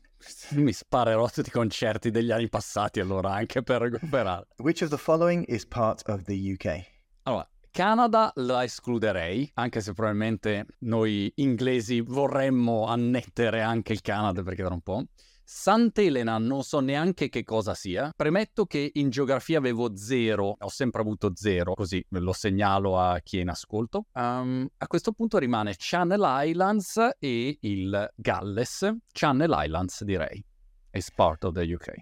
Mi 0.52 0.74
sparerò 0.74 1.28
tutti 1.30 1.48
i 1.48 1.52
concerti 1.52 2.12
degli 2.12 2.30
anni 2.32 2.50
passati 2.50 3.00
allora 3.00 3.34
anche 3.34 3.64
per 3.64 3.82
recuperare. 3.82 4.48
Which 4.58 4.82
of 4.82 4.90
the 4.90 4.98
following 4.98 5.46
is 5.48 5.66
part 5.66 6.08
of 6.10 6.24
the 6.24 6.34
UK? 6.54 6.82
Allora, 7.24 7.50
Canada 7.72 8.32
la 8.36 8.64
escluderei, 8.64 9.50
anche 9.54 9.80
se 9.80 9.94
probabilmente 9.94 10.66
noi 10.80 11.32
inglesi 11.36 12.02
vorremmo 12.02 12.86
annettere 12.88 13.62
anche 13.62 13.94
il 13.94 14.02
Canada 14.02 14.44
perché 14.44 14.62
era 14.62 14.74
un 14.74 14.82
po'. 14.82 15.04
Sant'Elena 15.52 16.38
non 16.38 16.62
so 16.62 16.80
neanche 16.80 17.28
che 17.28 17.44
cosa 17.44 17.74
sia. 17.74 18.14
Premetto 18.16 18.68
che 18.68 18.92
in 18.94 19.10
geografia 19.10 19.58
avevo 19.58 19.96
zero, 19.96 20.56
ho 20.60 20.70
sempre 20.70 21.02
avuto 21.02 21.32
zero, 21.34 21.74
così 21.74 22.06
lo 22.10 22.34
segnalo 22.34 23.00
a 23.00 23.20
chi 23.22 23.40
è 23.40 23.42
in 23.42 23.50
ascolto. 23.50 24.06
Um, 24.14 24.68
a 24.78 24.86
questo 24.86 25.12
punto 25.12 25.40
rimane 25.40 25.74
Channel 25.76 26.24
Islands 26.46 27.16
e 27.18 27.58
il 27.62 28.14
Galles. 28.16 28.96
Channel 29.12 29.52
Islands 29.58 30.04
direi. 30.04 30.46
Is 30.92 31.12
part 31.12 31.44
of 31.44 31.54
the 31.56 31.74
UK. 31.74 31.96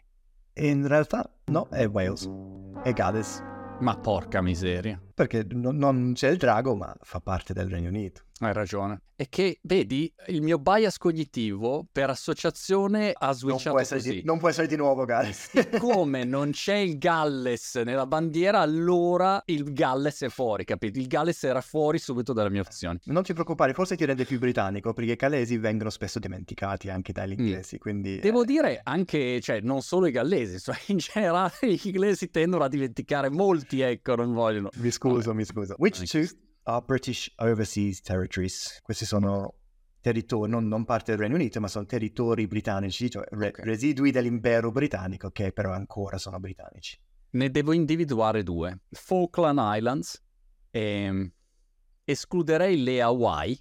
In 0.56 0.86
realtà 0.86 1.28
no, 1.46 1.70
è 1.70 1.88
Wales. 1.88 2.30
È 2.84 2.92
Galles. 2.92 3.42
Ma 3.80 3.98
porca 3.98 4.42
miseria. 4.42 5.02
Perché 5.18 5.48
no- 5.50 5.72
non 5.72 6.12
c'è 6.14 6.30
il 6.30 6.38
drago, 6.38 6.76
ma 6.76 6.96
fa 7.02 7.20
parte 7.20 7.52
del 7.52 7.68
Regno 7.68 7.90
Unito. 7.90 8.22
Hai 8.40 8.54
ragione. 8.54 9.02
E 9.16 9.30
che, 9.30 9.58
vedi, 9.64 10.14
il 10.28 10.44
mio 10.44 10.60
bias 10.60 11.00
cognitivo 11.00 11.88
per 11.92 12.12
associazione 12.12 13.12
ha 13.18 13.26
Non 13.26 13.36
switchato 13.36 13.70
può, 13.72 13.80
essere 13.80 14.00
così. 14.00 14.12
di, 14.14 14.22
non 14.24 14.38
può 14.38 14.48
essere 14.50 14.68
di 14.68 14.76
nuovo 14.76 15.06
Galles. 15.06 15.50
Come 15.80 16.24
non 16.24 16.52
c'è 16.52 16.76
il 16.76 17.00
Galles 17.00 17.74
nella 17.84 18.06
bandiera, 18.06 18.60
allora 18.60 19.42
il 19.46 19.74
Galles 19.74 20.22
è 20.22 20.30
fuori, 20.30 20.66
capito? 20.66 21.00
Il 21.00 21.08
Galles 21.08 21.44
era 21.46 21.62
fuori 21.62 21.98
subito 21.98 22.32
dalle 22.32 22.52
mie 22.52 22.60
opzioni. 22.60 23.00
non 23.06 23.24
ti 23.24 23.34
preoccupare, 23.34 23.74
forse 23.74 23.96
ti 23.96 24.06
rende 24.06 24.24
più 24.24 24.38
britannico, 24.38 24.94
perché 24.94 25.14
i 25.14 25.16
calesi 25.16 25.58
vengono 25.58 25.90
spesso 25.90 26.20
dimenticati 26.20 26.92
anche 26.92 27.12
dagli 27.12 27.32
inglesi, 27.32 27.80
quindi... 27.80 28.18
Mm. 28.18 28.22
Devo 28.22 28.46
dire 28.46 28.82
anche, 28.84 29.42
cioè, 29.42 29.62
non 29.62 29.82
solo 29.82 30.06
i 30.06 30.12
gallesi, 30.12 30.54
insomma, 30.62 30.78
in 30.90 30.98
generale 30.98 31.54
gli 31.62 31.80
inglesi 31.88 32.30
tendono 32.30 32.64
a 32.66 32.68
dimenticare 32.68 33.32
molti, 33.32 33.82
ecco, 33.82 34.14
non 34.14 34.32
vogliono. 34.32 34.70
Mi 34.76 34.92
scuso, 34.92 35.07
mi 35.34 35.46
scuso. 35.46 35.76
Which 35.78 36.10
two 36.10 36.28
are 36.64 36.84
British 36.86 37.34
overseas 37.38 38.02
territories? 38.02 38.80
Questi 38.82 39.06
sono 39.06 39.56
territori, 40.02 40.50
non, 40.50 40.68
non, 40.68 40.86
parte 40.86 41.12
del 41.12 41.20
Regno 41.20 41.36
Unito, 41.36 41.60
ma 41.60 41.68
sono 41.68 41.86
territori 41.86 42.48
britannici, 42.48 43.10
cioè 43.10 43.26
re- 43.32 43.48
okay. 43.48 43.66
residui 43.66 44.12
dell'impero 44.12 44.72
britannico 44.72 45.32
che 45.32 45.52
però 45.52 45.72
ancora 45.72 46.18
sono 46.18 46.40
britannici. 46.40 47.00
Ne 47.32 47.52
devo 47.52 47.74
individuare 47.74 48.44
due. 48.44 48.82
Falkland 48.90 49.60
Islands 49.62 50.24
ehm, 50.72 51.32
escluderei 52.04 52.82
le 52.82 53.02
Hawaii, 53.02 53.60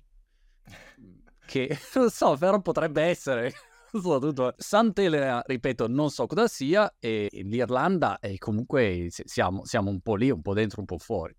che 1.47 1.79
non 1.95 2.11
so, 2.11 2.37
però 2.37 2.61
potrebbe 2.61 3.03
essere 3.03 3.53
soprattutto 4.01 4.55
Sant'Elena, 4.57 5.43
ripeto, 5.45 5.89
non 5.89 6.11
so 6.11 6.27
cosa 6.27 6.47
sia, 6.49 6.95
e 6.99 7.29
l'Irlanda 7.33 8.19
è 8.19 8.37
comunque 8.39 9.09
siamo, 9.11 9.65
siamo 9.65 9.91
un 9.91 10.01
po' 10.01 10.17
lì, 10.17 10.31
un 10.31 10.43
po' 10.43 10.55
dentro, 10.55 10.81
un 10.81 10.87
po' 10.87 10.99
fuori. 10.99 11.35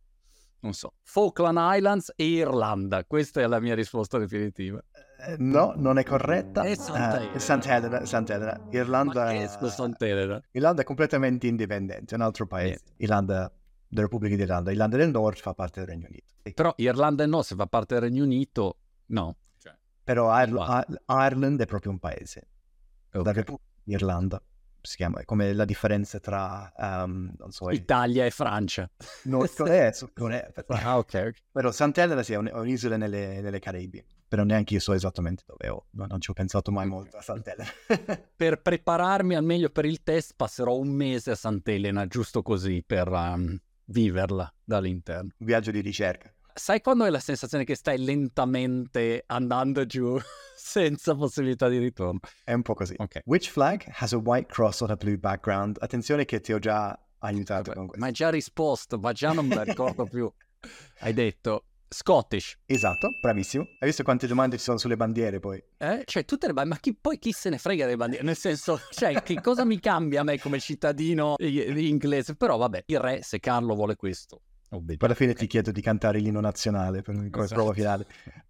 Non 0.60 0.74
so. 0.74 0.94
Falkland 1.04 1.60
Islands 1.60 2.14
e 2.16 2.26
Irlanda, 2.26 3.06
questa 3.06 3.42
è 3.42 3.48
la 3.48 3.60
mia 3.60 3.76
risposta 3.76 4.18
definitiva. 4.18 4.82
Eh, 5.20 5.36
no, 5.38 5.74
non 5.76 5.98
è 6.00 6.04
corretta. 6.04 6.64
È 6.64 6.76
Sant'Elena. 6.76 7.32
Uh, 7.34 7.38
Sant'Elena, 7.38 8.06
Sant'Elena. 8.06 8.68
Irlanda, 8.72 9.32
è 9.32 9.48
Sant'Elena. 9.48 10.42
Irlanda 10.52 10.82
è 10.82 10.86
completamente 10.86 11.48
indipendente, 11.48 12.14
è 12.14 12.18
un 12.18 12.24
altro 12.24 12.48
paese. 12.48 12.82
Yeah. 12.86 12.94
Irlanda 12.98 13.52
della 13.88 14.04
Repubblica 14.04 14.36
d'Irlanda. 14.36 14.72
Irlanda 14.72 14.98
del 14.98 15.12
Nord 15.12 15.38
fa 15.38 15.54
parte 15.54 15.80
del 15.80 15.90
Regno 15.90 16.08
Unito. 16.10 16.34
Però 16.54 16.74
Irlanda 16.78 17.24
del 17.24 17.32
Nord, 17.32 17.46
se 17.46 17.56
fa 17.56 17.68
parte 17.68 17.94
del 17.94 18.04
Regno 18.04 18.24
Unito, 18.24 18.78
no. 19.08 19.38
Però 20.08 20.42
Ireland, 20.42 21.02
Ireland 21.06 21.62
è 21.62 21.66
proprio 21.66 21.92
un 21.92 22.00
paese. 22.00 22.48
Okay. 23.12 23.34
Repubblica 23.34 23.72
d'Irlanda 23.84 24.42
si 24.88 24.96
chiama, 24.96 25.22
come 25.26 25.52
la 25.52 25.66
differenza 25.66 26.18
tra 26.20 26.72
um, 26.78 27.34
so, 27.50 27.70
Italia 27.72 28.26
e 28.26 28.32
Francia. 28.32 28.90
No, 29.24 29.40
non 29.58 29.68
è, 29.68 29.92
non 30.16 30.32
è 30.32 30.54
ah, 30.68 30.98
ok. 30.98 31.32
Però 31.52 31.72
Sant'Elena 31.72 32.24
sì, 32.24 32.34
è, 32.34 32.38
un, 32.38 32.48
è 32.48 32.54
un'isola 32.54 32.96
nelle, 32.96 33.42
nelle, 33.42 33.60
Caraibi, 33.60 34.02
però 34.28 34.44
neanche 34.44 34.76
io 34.76 34.80
so 34.80 34.94
esattamente 34.94 35.44
dove 35.46 35.68
ho, 35.68 35.88
non 35.92 36.22
ci 36.22 36.30
ho 36.30 36.34
pensato 36.34 36.72
mai 36.72 36.88
molto 36.88 37.18
a 37.18 37.22
Sant'Elena. 37.22 37.70
per 38.34 38.62
prepararmi 38.64 39.36
al 39.36 39.44
meglio 39.44 39.70
per 39.70 39.84
il 39.84 40.04
test 40.04 40.36
passerò 40.38 40.78
un 40.78 40.88
mese 40.88 41.32
a 41.32 41.36
Sant'Elena, 41.36 42.08
giusto 42.08 42.42
così, 42.42 42.82
per 42.86 43.10
um, 43.10 43.60
viverla 43.88 44.52
dall'interno. 44.64 45.32
Un 45.38 45.46
viaggio 45.46 45.72
di 45.72 45.82
ricerca. 45.82 46.34
Sai 46.58 46.82
quando 46.82 47.04
hai 47.04 47.12
la 47.12 47.20
sensazione 47.20 47.64
che 47.66 47.76
stai 47.76 48.04
lentamente 48.04 49.24
andando 49.28 49.86
giù 49.86 50.18
senza 50.58 51.14
possibilità 51.14 51.70
di 51.70 51.78
ritorno? 51.78 52.20
È 52.44 52.52
un 52.52 52.64
po' 52.64 52.74
così. 52.74 52.96
Okay. 52.98 53.22
Which 53.26 53.52
flag 53.52 53.84
has 53.88 54.12
a 54.14 54.18
white 54.18 54.52
cross 54.52 54.82
on 54.82 54.90
a 54.90 54.96
blue 54.96 55.20
background? 55.20 55.78
Attenzione 55.80 56.26
che 56.26 56.42
ti 56.42 56.54
ho 56.54 56.58
già 56.58 57.00
aiutato 57.20 57.70
Vabbè, 57.70 57.76
con 57.76 57.86
questo. 57.86 58.00
Ma 58.00 58.08
hai 58.08 58.12
già 58.12 58.32
risposto, 58.32 58.98
ma 58.98 59.12
già 59.12 59.34
non 59.34 59.46
me 59.46 59.54
la 59.54 59.62
ricordo 59.62 60.06
più. 60.06 60.32
Hai 61.00 61.14
detto 61.14 61.66
Scottish. 61.90 62.58
Esatto, 62.66 63.12
bravissimo. 63.22 63.64
Hai 63.80 63.88
visto 63.88 64.02
quante 64.02 64.26
domande 64.26 64.58
ci 64.58 64.64
sono 64.64 64.80
sulle 64.80 64.98
bandiere 64.98 65.40
poi? 65.40 65.64
Eh? 65.78 66.02
Cioè, 66.06 66.26
tutte 66.26 66.48
le 66.48 66.54
bandiere, 66.54 66.80
ma 66.80 66.82
chi, 66.82 66.98
poi 67.00 67.20
chi 67.20 67.32
se 67.34 67.50
ne 67.50 67.60
frega 67.60 67.86
delle 67.86 67.98
bandiere? 67.98 68.26
Nel 68.26 68.36
senso, 68.36 68.80
cioè, 68.90 69.22
che 69.22 69.40
cosa 69.42 69.64
mi 69.64 69.80
cambia 69.80 70.22
a 70.22 70.24
me 70.24 70.40
come 70.40 70.60
cittadino 70.60 71.36
inglese? 71.38 72.36
Però 72.36 72.58
vabbè, 72.58 72.86
il 72.88 73.00
re, 73.00 73.22
se 73.22 73.40
Carlo 73.40 73.76
vuole 73.76 73.96
questo, 73.96 74.42
poi 74.70 74.96
alla 75.00 75.14
fine 75.14 75.34
ti 75.34 75.48
chiedo 75.48 75.72
di 75.72 75.82
cantare 75.82 76.20
l'inno 76.20 76.42
nazionale 76.42 77.02
per, 77.02 77.16
come 77.16 77.30
esatto. 77.30 77.54
prova 77.54 77.74
finale. 77.74 78.06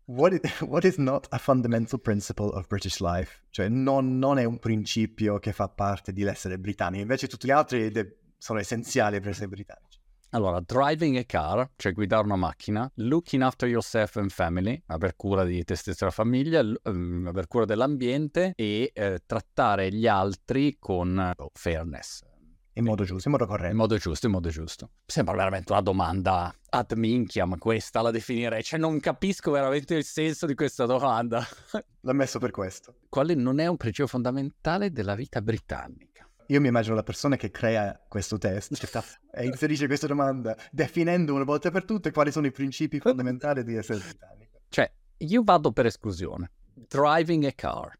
What 0.05 0.33
is, 0.33 0.61
what 0.61 0.83
is, 0.83 0.97
not 0.97 1.27
a 1.29 1.37
fundamental 1.37 1.99
principle 1.99 2.49
of 2.53 2.67
British 2.67 2.99
life? 2.99 3.43
Cioè 3.49 3.67
non, 3.69 4.17
non, 4.17 4.39
è 4.39 4.43
un 4.43 4.57
principio 4.59 5.37
che 5.39 5.53
fa 5.53 5.69
parte 5.69 6.13
di 6.13 6.23
essere 6.23 6.57
britannico, 6.57 7.01
invece 7.01 7.27
tutti 7.27 7.47
gli 7.47 7.51
altri 7.51 7.91
de- 7.91 8.17
sono 8.37 8.59
essenziali 8.59 9.19
per 9.19 9.29
essere 9.29 9.47
britannici. 9.47 9.99
Allora, 10.31 10.59
driving 10.59 11.15
a 11.17 11.23
car, 11.23 11.71
cioè 11.77 11.93
guidare 11.93 12.25
una 12.25 12.35
macchina, 12.35 12.91
looking 12.95 13.41
after 13.41 13.67
yourself 13.67 14.17
and 14.17 14.29
family, 14.29 14.81
aver 14.87 15.15
cura 15.15 15.45
di 15.45 15.63
te 15.63 15.75
stesso 15.75 16.03
e 16.03 16.07
la 16.07 16.11
famiglia, 16.11 16.59
um, 16.59 17.27
aver 17.27 17.47
cura 17.47 17.63
dell'ambiente 17.63 18.51
e 18.55 18.91
eh, 18.93 19.21
trattare 19.25 19.89
gli 19.89 20.05
altri 20.05 20.75
con 20.79 21.33
oh, 21.33 21.49
fairness, 21.53 22.23
in 22.77 22.85
modo 22.85 23.03
giusto, 23.03 23.27
in 23.27 23.33
modo 23.33 23.47
corretto. 23.47 23.71
In 23.71 23.77
modo 23.77 23.97
giusto, 23.97 24.25
in 24.27 24.31
modo 24.31 24.49
giusto. 24.49 24.91
Sembra 25.05 25.35
veramente 25.35 25.71
una 25.71 25.81
domanda 25.81 26.53
ad 26.69 26.91
minchia, 26.93 27.45
ma 27.45 27.57
questa 27.57 28.01
la 28.01 28.11
definirei. 28.11 28.63
Cioè, 28.63 28.79
non 28.79 28.99
capisco 28.99 29.51
veramente 29.51 29.95
il 29.95 30.03
senso 30.03 30.45
di 30.45 30.53
questa 30.53 30.85
domanda. 30.85 31.45
L'ho 32.01 32.13
messo 32.13 32.39
per 32.39 32.51
questo. 32.51 32.99
Quale 33.09 33.33
non 33.33 33.59
è 33.59 33.67
un 33.67 33.77
principio 33.77 34.07
fondamentale 34.07 34.91
della 34.91 35.15
vita 35.15 35.41
britannica? 35.41 36.29
Io 36.49 36.61
mi 36.61 36.67
immagino 36.67 36.95
la 36.95 37.03
persona 37.03 37.35
che 37.35 37.51
crea 37.51 37.99
questo 38.07 38.37
test 38.37 38.71
e 39.33 39.45
inserisce 39.45 39.87
questa 39.87 40.07
domanda 40.07 40.55
definendo 40.71 41.33
una 41.33 41.43
volta 41.43 41.71
per 41.71 41.83
tutte 41.83 42.11
quali 42.11 42.31
sono 42.31 42.47
i 42.47 42.51
principi 42.51 42.99
fondamentali 42.99 43.63
di 43.63 43.75
essere 43.75 43.99
britannico. 43.99 44.61
Cioè, 44.69 44.89
io 45.17 45.43
vado 45.43 45.71
per 45.73 45.87
esclusione. 45.87 46.51
Driving 46.73 47.43
a 47.45 47.51
car. 47.51 47.99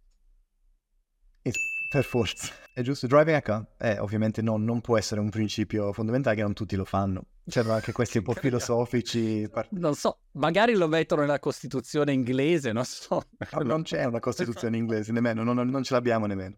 Per 1.89 2.03
forza. 2.03 2.66
È 2.77 2.83
giusto, 2.83 3.07
driving 3.07 3.35
a 3.35 3.41
car, 3.41 3.65
eh, 3.79 3.97
ovviamente 3.97 4.43
no, 4.43 4.55
non 4.57 4.81
può 4.81 4.99
essere 4.99 5.19
un 5.19 5.31
principio 5.31 5.91
fondamentale 5.93 6.35
che 6.35 6.43
non 6.43 6.53
tutti 6.53 6.75
lo 6.75 6.85
fanno. 6.85 7.23
C'erano 7.49 7.73
anche 7.73 7.91
questi 7.91 8.19
un 8.19 8.23
po' 8.23 8.33
filosofici. 8.33 9.49
Non 9.71 9.95
so, 9.95 10.19
magari 10.33 10.75
lo 10.75 10.87
mettono 10.87 11.21
nella 11.21 11.39
Costituzione 11.39 12.13
inglese, 12.13 12.71
non 12.71 12.85
so. 12.85 13.23
No, 13.53 13.61
non 13.63 13.81
c'è 13.81 14.03
una 14.03 14.19
Costituzione 14.19 14.77
inglese, 14.77 15.11
nemmeno, 15.11 15.41
non, 15.41 15.67
non 15.67 15.81
ce 15.81 15.95
l'abbiamo 15.95 16.27
nemmeno. 16.27 16.57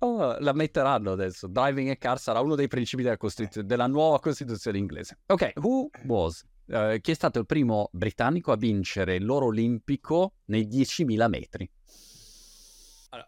Oh, 0.00 0.36
la 0.40 0.52
metteranno 0.52 1.12
adesso. 1.12 1.46
Driving 1.46 1.88
a 1.88 1.96
car 1.96 2.18
sarà 2.18 2.40
uno 2.40 2.54
dei 2.54 2.68
principi 2.68 3.02
della, 3.02 3.16
Costituzione, 3.16 3.66
della 3.66 3.86
nuova 3.86 4.20
Costituzione 4.20 4.76
inglese. 4.76 5.20
Ok, 5.28 5.52
who 5.54 5.88
was? 6.04 6.44
Uh, 6.66 6.98
chi 7.00 7.12
è 7.12 7.14
stato 7.14 7.38
il 7.38 7.46
primo 7.46 7.88
britannico 7.92 8.52
a 8.52 8.56
vincere 8.56 9.18
l'oro 9.20 9.46
olimpico 9.46 10.34
nei 10.48 10.66
10.000 10.66 11.28
metri? 11.30 11.70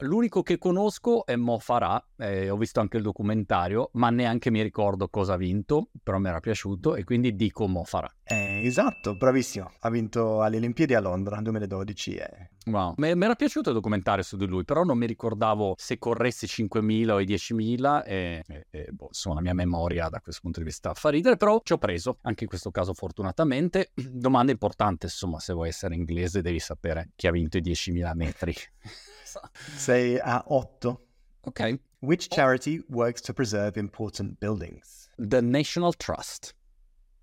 L'unico 0.01 0.43
che 0.43 0.59
conosco 0.59 1.25
è 1.27 1.37
Mo 1.37 1.59
Farah, 1.59 2.03
eh, 2.17 2.51
ho 2.51 2.57
visto 2.57 2.81
anche 2.81 2.97
il 2.97 3.03
documentario, 3.03 3.91
ma 3.95 4.11
neanche 4.11 4.51
mi 4.51 4.63
ricordo 4.63 5.09
cosa 5.09 5.35
ha 5.35 5.37
vinto, 5.37 5.91
però 6.03 6.19
mi 6.19 6.29
era 6.29 6.41
piaciuto 6.41 6.97
e 6.97 7.05
quindi 7.05 7.35
dico 7.37 7.67
Mo 7.67 7.85
Farah. 7.85 8.13
Eh, 8.25 8.63
esatto, 8.65 9.17
bravissimo. 9.17 9.71
Ha 9.81 9.91
vinto 9.91 10.43
alle 10.43 10.57
Olimpiadi 10.57 10.95
a 10.95 11.01
Londra 11.01 11.37
nel 11.37 11.45
2012. 11.45 12.15
Eh. 12.15 12.51
Wow, 12.69 12.95
mi 12.97 13.11
era 13.11 13.37
piaciuto 13.37 13.69
il 13.69 13.77
documentario 13.77 14.25
su 14.25 14.37
di 14.37 14.45
lui, 14.45 14.65
però 14.65 14.83
non 14.83 14.99
mi 14.99 15.07
ricordavo 15.07 15.77
se 15.79 15.99
corresse 15.99 16.49
5.000 16.49 17.11
o 17.11 17.21
i 17.21 17.25
10.000 17.25 18.03
e, 18.05 18.43
e, 18.45 18.67
e 18.71 18.89
boh, 18.91 19.07
insomma 19.07 19.37
la 19.37 19.41
mia 19.41 19.55
memoria 19.55 20.09
da 20.09 20.21
questo 20.21 20.41
punto 20.43 20.59
di 20.59 20.67
vista 20.67 20.93
fa 20.93 21.11
ridere, 21.11 21.37
però 21.37 21.61
ci 21.63 21.75
ho 21.75 21.79
preso, 21.79 22.19
anche 22.23 22.43
in 22.43 22.49
questo 22.49 22.73
caso 22.73 22.93
fortunatamente. 22.93 23.93
Domanda 23.95 24.51
importante, 24.51 25.07
insomma, 25.07 25.39
se 25.39 25.53
vuoi 25.53 25.69
essere 25.69 25.95
inglese 25.95 26.43
devi 26.43 26.59
sapere 26.59 27.11
chi 27.15 27.29
ha 27.29 27.31
vinto 27.31 27.57
i 27.57 27.63
10.000 27.63 28.15
metri. 28.15 28.55
Sei 29.77 30.19
a 30.19 30.43
8. 30.49 31.07
Ok. 31.43 31.81
Which 32.01 32.27
charity 32.29 32.85
works 32.89 33.21
to 33.23 33.33
preserve 33.33 33.79
important 33.79 34.39
buildings? 34.39 35.09
The 35.17 35.41
National 35.41 35.95
Trust. 35.95 36.55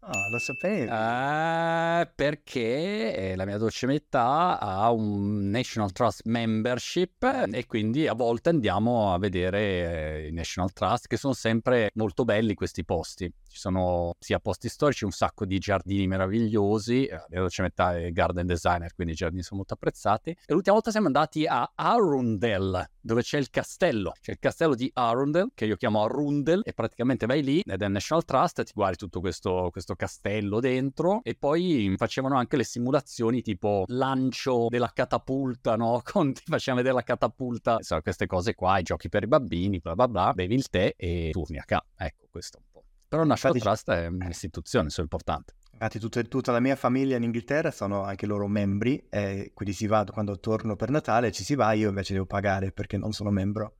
Ah, 0.05 0.27
lo 0.29 0.37
sapevi? 0.37 0.83
Uh, 0.83 2.11
perché 2.13 3.15
eh, 3.15 3.35
la 3.37 3.45
mia 3.45 3.57
dolce 3.57 3.87
metà 3.87 4.59
ha 4.59 4.91
un 4.91 5.49
National 5.49 5.93
Trust 5.93 6.23
Membership 6.25 7.23
e 7.49 7.65
quindi 7.65 8.07
a 8.07 8.13
volte 8.13 8.49
andiamo 8.49 9.13
a 9.13 9.17
vedere 9.17 10.23
eh, 10.23 10.27
i 10.27 10.33
National 10.33 10.73
Trust 10.73 11.07
che 11.07 11.15
sono 11.15 11.33
sempre 11.33 11.89
molto 11.93 12.25
belli 12.25 12.53
questi 12.53 12.83
posti. 12.83 13.31
Ci 13.47 13.57
sono 13.57 14.15
sia 14.19 14.39
posti 14.39 14.67
storici, 14.67 15.05
un 15.05 15.11
sacco 15.11 15.45
di 15.45 15.57
giardini 15.57 16.05
meravigliosi. 16.05 17.07
La 17.07 17.25
mia 17.29 17.39
dolce 17.39 17.61
metà 17.61 17.97
è 17.97 18.11
garden 18.11 18.45
designer, 18.45 18.93
quindi 18.93 19.13
i 19.13 19.15
giardini 19.15 19.41
sono 19.41 19.57
molto 19.57 19.75
apprezzati. 19.75 20.31
E 20.31 20.53
l'ultima 20.53 20.73
volta 20.73 20.91
siamo 20.91 21.07
andati 21.07 21.45
a 21.45 21.71
Arundel, 21.75 22.89
dove 23.03 23.21
c'è 23.21 23.37
il 23.37 23.51
castello. 23.51 24.13
C'è 24.19 24.31
il 24.31 24.39
castello 24.39 24.73
di 24.73 24.89
Arundel, 24.95 25.51
che 25.53 25.65
io 25.65 25.75
chiamo 25.75 26.03
Arundel, 26.03 26.61
e 26.63 26.73
praticamente 26.73 27.27
vai 27.27 27.43
lì 27.43 27.61
ed 27.63 27.81
è 27.81 27.87
National 27.87 28.25
Trust 28.25 28.63
ti 28.63 28.71
guardi 28.73 28.97
tutto 28.97 29.19
questo, 29.19 29.69
questo 29.71 29.83
questo 29.83 29.95
castello 29.95 30.59
dentro 30.61 31.21
e 31.23 31.35
poi 31.35 31.93
facevano 31.97 32.37
anche 32.37 32.55
le 32.55 32.63
simulazioni 32.63 33.41
tipo 33.41 33.83
lancio 33.87 34.67
della 34.69 34.91
catapulta, 34.93 35.75
no? 35.75 36.01
Con, 36.09 36.33
ti 36.33 36.43
facevano 36.45 36.81
vedere 36.81 36.99
la 36.99 37.03
catapulta, 37.03 37.75
insomma 37.77 38.01
queste 38.01 38.25
cose 38.25 38.55
qua, 38.55 38.79
i 38.79 38.83
giochi 38.83 39.09
per 39.09 39.23
i 39.23 39.27
bambini, 39.27 39.79
bla 39.79 39.95
bla 39.95 40.07
bla, 40.07 40.33
bevi 40.33 40.55
il 40.55 40.69
tè 40.69 40.93
e 40.95 41.29
turni 41.31 41.57
a 41.57 41.63
casa. 41.63 41.85
Ecco, 41.97 42.27
questo 42.29 42.59
un 42.59 42.65
po'. 42.71 42.83
Però 43.07 43.23
National 43.23 43.59
Trust 43.59 43.91
è 43.91 44.07
un'istituzione, 44.07 44.89
sono 44.89 45.03
importante. 45.03 45.53
Infatti 45.83 45.99
tutta, 45.99 46.21
tutta, 46.21 46.51
la 46.53 46.61
mia 46.61 46.77
famiglia 46.77 47.17
in 47.17 47.23
Inghilterra 47.23 47.69
sono 47.69 48.03
anche 48.03 48.25
loro 48.25 48.47
membri 48.47 49.05
e 49.09 49.51
quindi 49.53 49.75
si 49.75 49.85
va 49.85 50.05
quando 50.05 50.39
torno 50.39 50.77
per 50.77 50.89
Natale 50.89 51.33
ci 51.33 51.43
si 51.43 51.55
va, 51.55 51.73
io 51.73 51.89
invece 51.89 52.13
devo 52.13 52.25
pagare 52.25 52.71
perché 52.71 52.97
non 52.97 53.11
sono 53.11 53.31
membro, 53.31 53.75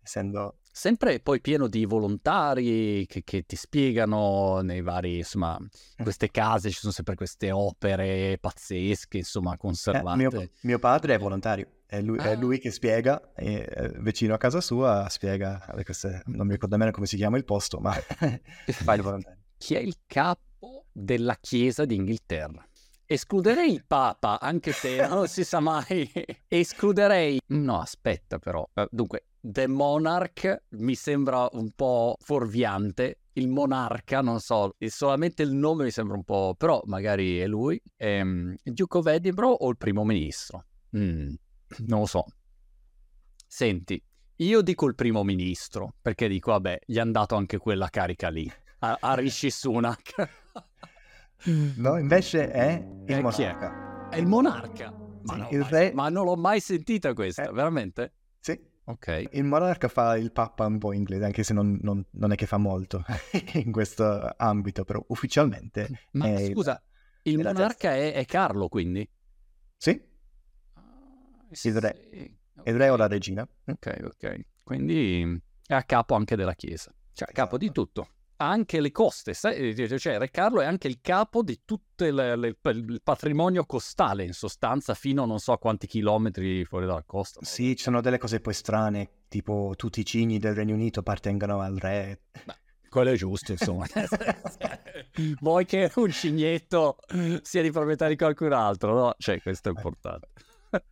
essendo 0.00 0.58
Sempre 0.72 1.18
poi 1.18 1.40
pieno 1.40 1.66
di 1.66 1.84
volontari 1.84 3.04
che, 3.08 3.24
che, 3.24 3.44
ti 3.44 3.56
spiegano 3.56 4.60
nei 4.60 4.82
vari, 4.82 5.18
insomma, 5.18 5.56
in 5.58 5.68
eh. 5.96 6.02
queste 6.04 6.30
case 6.30 6.70
ci 6.70 6.78
sono 6.78 6.92
sempre 6.92 7.16
queste 7.16 7.50
opere 7.50 8.38
pazzesche, 8.40 9.18
insomma, 9.18 9.56
conservate. 9.56 10.22
Eh, 10.22 10.28
mio, 10.28 10.48
mio, 10.60 10.78
padre 10.78 11.14
è 11.14 11.18
volontario, 11.18 11.66
è 11.86 12.00
lui, 12.00 12.18
ah. 12.18 12.30
è 12.30 12.36
lui 12.36 12.60
che 12.60 12.70
spiega, 12.70 13.32
è, 13.34 13.64
è 13.64 13.88
vicino 13.98 14.34
a 14.34 14.38
casa 14.38 14.60
sua, 14.60 15.08
spiega 15.08 15.66
queste, 15.82 16.22
non 16.26 16.46
mi 16.46 16.52
ricordo 16.52 16.76
bene 16.76 16.92
come 16.92 17.06
si 17.06 17.16
chiama 17.16 17.36
il 17.36 17.44
posto, 17.44 17.80
ma 17.80 17.92
fa 18.70 18.94
il 18.94 19.02
volontario. 19.02 19.38
Chi 19.58 19.74
è 19.74 19.80
il 19.80 19.96
capo 20.06 20.49
della 20.92 21.36
Chiesa 21.40 21.84
d'Inghilterra? 21.84 22.66
Escluderei 23.12 23.72
il 23.72 23.84
Papa, 23.86 24.38
anche 24.38 24.70
se 24.70 25.04
non 25.08 25.26
si 25.26 25.42
sa 25.42 25.58
mai. 25.58 26.08
Escluderei... 26.46 27.40
No, 27.46 27.80
aspetta 27.80 28.38
però. 28.38 28.64
Eh, 28.72 28.86
dunque, 28.88 29.26
The 29.40 29.66
Monarch 29.66 30.62
mi 30.76 30.94
sembra 30.94 31.48
un 31.52 31.70
po' 31.72 32.16
fuorviante. 32.20 33.22
Il 33.32 33.48
monarca, 33.48 34.20
non 34.20 34.38
so, 34.38 34.76
solamente 34.78 35.42
il 35.42 35.52
nome 35.52 35.84
mi 35.84 35.90
sembra 35.90 36.14
un 36.16 36.22
po'... 36.22 36.54
Però 36.56 36.82
magari 36.84 37.38
è 37.38 37.48
lui. 37.48 37.80
Ehm, 37.96 38.54
Duke 38.62 38.98
of 38.98 39.06
Edinburgh 39.06 39.56
o 39.58 39.68
il 39.70 39.76
primo 39.76 40.04
ministro? 40.04 40.66
Mm, 40.96 41.34
non 41.86 42.00
lo 42.00 42.06
so. 42.06 42.24
Senti, 43.44 44.00
io 44.36 44.60
dico 44.62 44.86
il 44.86 44.94
primo 44.94 45.24
ministro, 45.24 45.94
perché 46.00 46.28
dico, 46.28 46.52
vabbè, 46.52 46.78
gli 46.86 46.98
hanno 46.98 47.10
dato 47.10 47.34
anche 47.34 47.58
quella 47.58 47.88
carica 47.88 48.28
lì, 48.28 48.48
a, 48.78 48.98
a 49.00 49.14
Rishi 49.14 49.50
Sunak. 49.50 50.39
No, 51.76 51.96
invece 51.98 52.50
è 52.50 52.72
il 52.72 52.78
Eh, 52.78 53.04
chi 53.04 53.12
è? 53.12 53.20
monarca. 53.22 54.08
È 54.10 54.16
il 54.16 54.26
monarca. 54.26 54.90
Ma, 55.22 55.34
Sì, 55.34 55.38
no, 55.40 55.48
il 55.50 55.64
re- 55.64 55.92
ma 55.92 56.08
non 56.08 56.24
l'ho 56.24 56.36
mai 56.36 56.60
sentita 56.60 57.12
questa, 57.14 57.48
Eh. 57.48 57.52
veramente? 57.52 58.14
Sì, 58.40 58.58
Ok. 58.84 59.28
il 59.32 59.44
monarca 59.44 59.88
fa 59.88 60.16
il 60.16 60.32
papa 60.32 60.66
un 60.66 60.78
po' 60.78 60.92
inglese, 60.92 61.24
anche 61.24 61.42
se 61.42 61.52
non, 61.52 61.78
non- 61.82 62.04
non 62.12 62.32
è 62.32 62.34
che 62.36 62.46
fa 62.46 62.56
molto 62.56 63.04
in 63.54 63.70
questo 63.70 64.32
ambito, 64.36 64.84
però 64.84 65.02
ufficialmente 65.08 65.88
Ma 66.12 66.28
il- 66.28 66.52
scusa, 66.52 66.82
il 67.22 67.36
la 67.40 67.52
monarca 67.52 67.94
è, 67.94 68.12
è 68.14 68.24
Carlo, 68.24 68.68
quindi? 68.68 69.08
Sì, 69.76 70.08
Il 71.62 71.80
re. 71.80 72.08
il 72.64 72.76
re 72.76 72.88
o 72.90 72.96
la 72.96 73.06
regina. 73.08 73.42
Mm. 73.42 73.72
Ok, 73.74 73.98
ok. 74.04 74.40
Quindi 74.62 75.40
è 75.66 75.74
a 75.74 75.82
capo 75.82 76.14
anche 76.14 76.36
della 76.36 76.54
Chiesa. 76.54 76.92
Cioè, 77.12 77.28
a 77.28 77.32
capo 77.32 77.58
di 77.58 77.66
Esatto. 77.66 77.82
tutto. 77.84 78.08
Ha 78.42 78.48
anche 78.48 78.80
le 78.80 78.90
coste, 78.90 79.34
sai? 79.34 79.74
Cioè, 79.98 80.16
Re 80.16 80.30
Carlo 80.30 80.62
è 80.62 80.64
anche 80.64 80.88
il 80.88 81.00
capo 81.02 81.42
di 81.42 81.60
tutto 81.66 82.06
il, 82.06 82.54
il- 82.62 82.74
il 82.88 83.00
patrimonio 83.04 83.66
costale, 83.66 84.24
in 84.24 84.32
sostanza, 84.32 84.94
fino 84.94 85.24
a 85.24 85.26
non 85.26 85.38
so 85.38 85.54
quanti 85.58 85.86
chilometri 85.86 86.64
fuori 86.64 86.86
dalla 86.86 87.02
costa. 87.04 87.40
Sì, 87.42 87.76
ci 87.76 87.82
sono 87.82 88.00
delle 88.00 88.16
cose 88.16 88.40
poi 88.40 88.54
strane, 88.54 89.10
tipo 89.28 89.74
tutti 89.76 90.00
i 90.00 90.06
cigni 90.06 90.38
del 90.38 90.54
Regno 90.54 90.72
Unito 90.74 91.00
appartengono 91.00 91.60
al 91.60 91.76
re. 91.76 92.20
Quello 92.88 93.10
è 93.10 93.14
giusto, 93.16 93.52
insomma. 93.52 93.84
Vuoi 95.40 95.66
che 95.66 95.90
un 95.96 96.10
cignetto 96.10 96.96
sia 97.42 97.60
di 97.62 97.70
proprietà 97.70 98.08
di 98.08 98.16
qualcun 98.16 98.52
altro, 98.52 98.94
no? 98.94 99.14
Cioè, 99.18 99.40
questo 99.42 99.68
è 99.68 99.72
importante. 99.72 100.28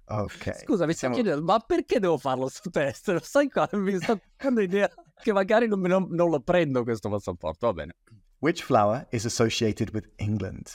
Ok. 0.06 0.64
Scusa, 0.64 0.86
mi 0.86 0.92
Siamo- 0.92 1.14
chiedendo, 1.14 1.42
ma 1.42 1.58
perché 1.60 1.98
devo 1.98 2.18
farlo 2.18 2.48
su 2.48 2.68
test? 2.68 3.08
Lo 3.08 3.20
sai 3.22 3.48
qua? 3.48 3.68
Mi 3.72 3.96
sto 3.98 4.20
dando 4.36 4.60
idea 4.60 4.90
che 5.22 5.32
magari 5.32 5.66
non, 5.68 5.80
lo- 5.82 6.06
non 6.10 6.30
lo 6.30 6.40
prendo 6.40 6.82
questo 6.82 7.08
passaporto, 7.08 7.66
va 7.66 7.72
bene. 7.72 7.96
Which 8.38 8.62
flower 8.62 9.06
is 9.10 9.24
associated 9.24 9.90
with 9.92 10.08
England? 10.16 10.68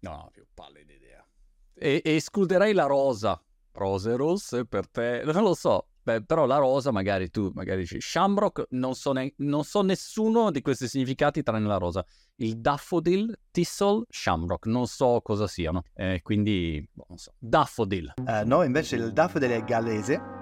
No, 0.00 0.28
più 0.32 0.44
palle 0.54 0.84
di 0.84 0.94
idea. 0.94 1.26
E, 1.74 2.00
e 2.04 2.14
escluderei 2.14 2.72
la 2.72 2.86
rosa. 2.86 3.42
Rose 3.72 4.14
rosse 4.16 4.66
per 4.66 4.88
te, 4.88 5.22
non 5.24 5.42
lo 5.42 5.54
so. 5.54 5.86
Beh, 6.02 6.24
però 6.24 6.46
la 6.46 6.56
rosa 6.56 6.90
magari 6.92 7.28
tu, 7.30 7.50
magari 7.54 7.80
dici 7.80 8.00
Shamrock, 8.00 8.66
non 8.70 8.94
so, 8.94 9.12
ne- 9.12 9.34
non 9.38 9.64
so 9.64 9.82
nessuno 9.82 10.50
di 10.50 10.62
questi 10.62 10.88
significati 10.88 11.42
tranne 11.42 11.66
la 11.66 11.76
rosa. 11.76 12.04
Il 12.36 12.58
daffodil, 12.58 13.38
thistle, 13.50 14.04
shamrock, 14.08 14.66
non 14.66 14.86
so 14.86 15.20
cosa 15.22 15.46
siano. 15.46 15.82
Eh, 15.94 16.20
quindi, 16.22 16.84
boh, 16.90 17.04
non 17.08 17.18
so. 17.18 17.32
Daffodil. 17.38 18.14
Eh, 18.26 18.44
no, 18.44 18.62
invece 18.62 18.96
il 18.96 19.12
daffodil 19.12 19.50
è 19.50 19.62
gallese, 19.62 20.38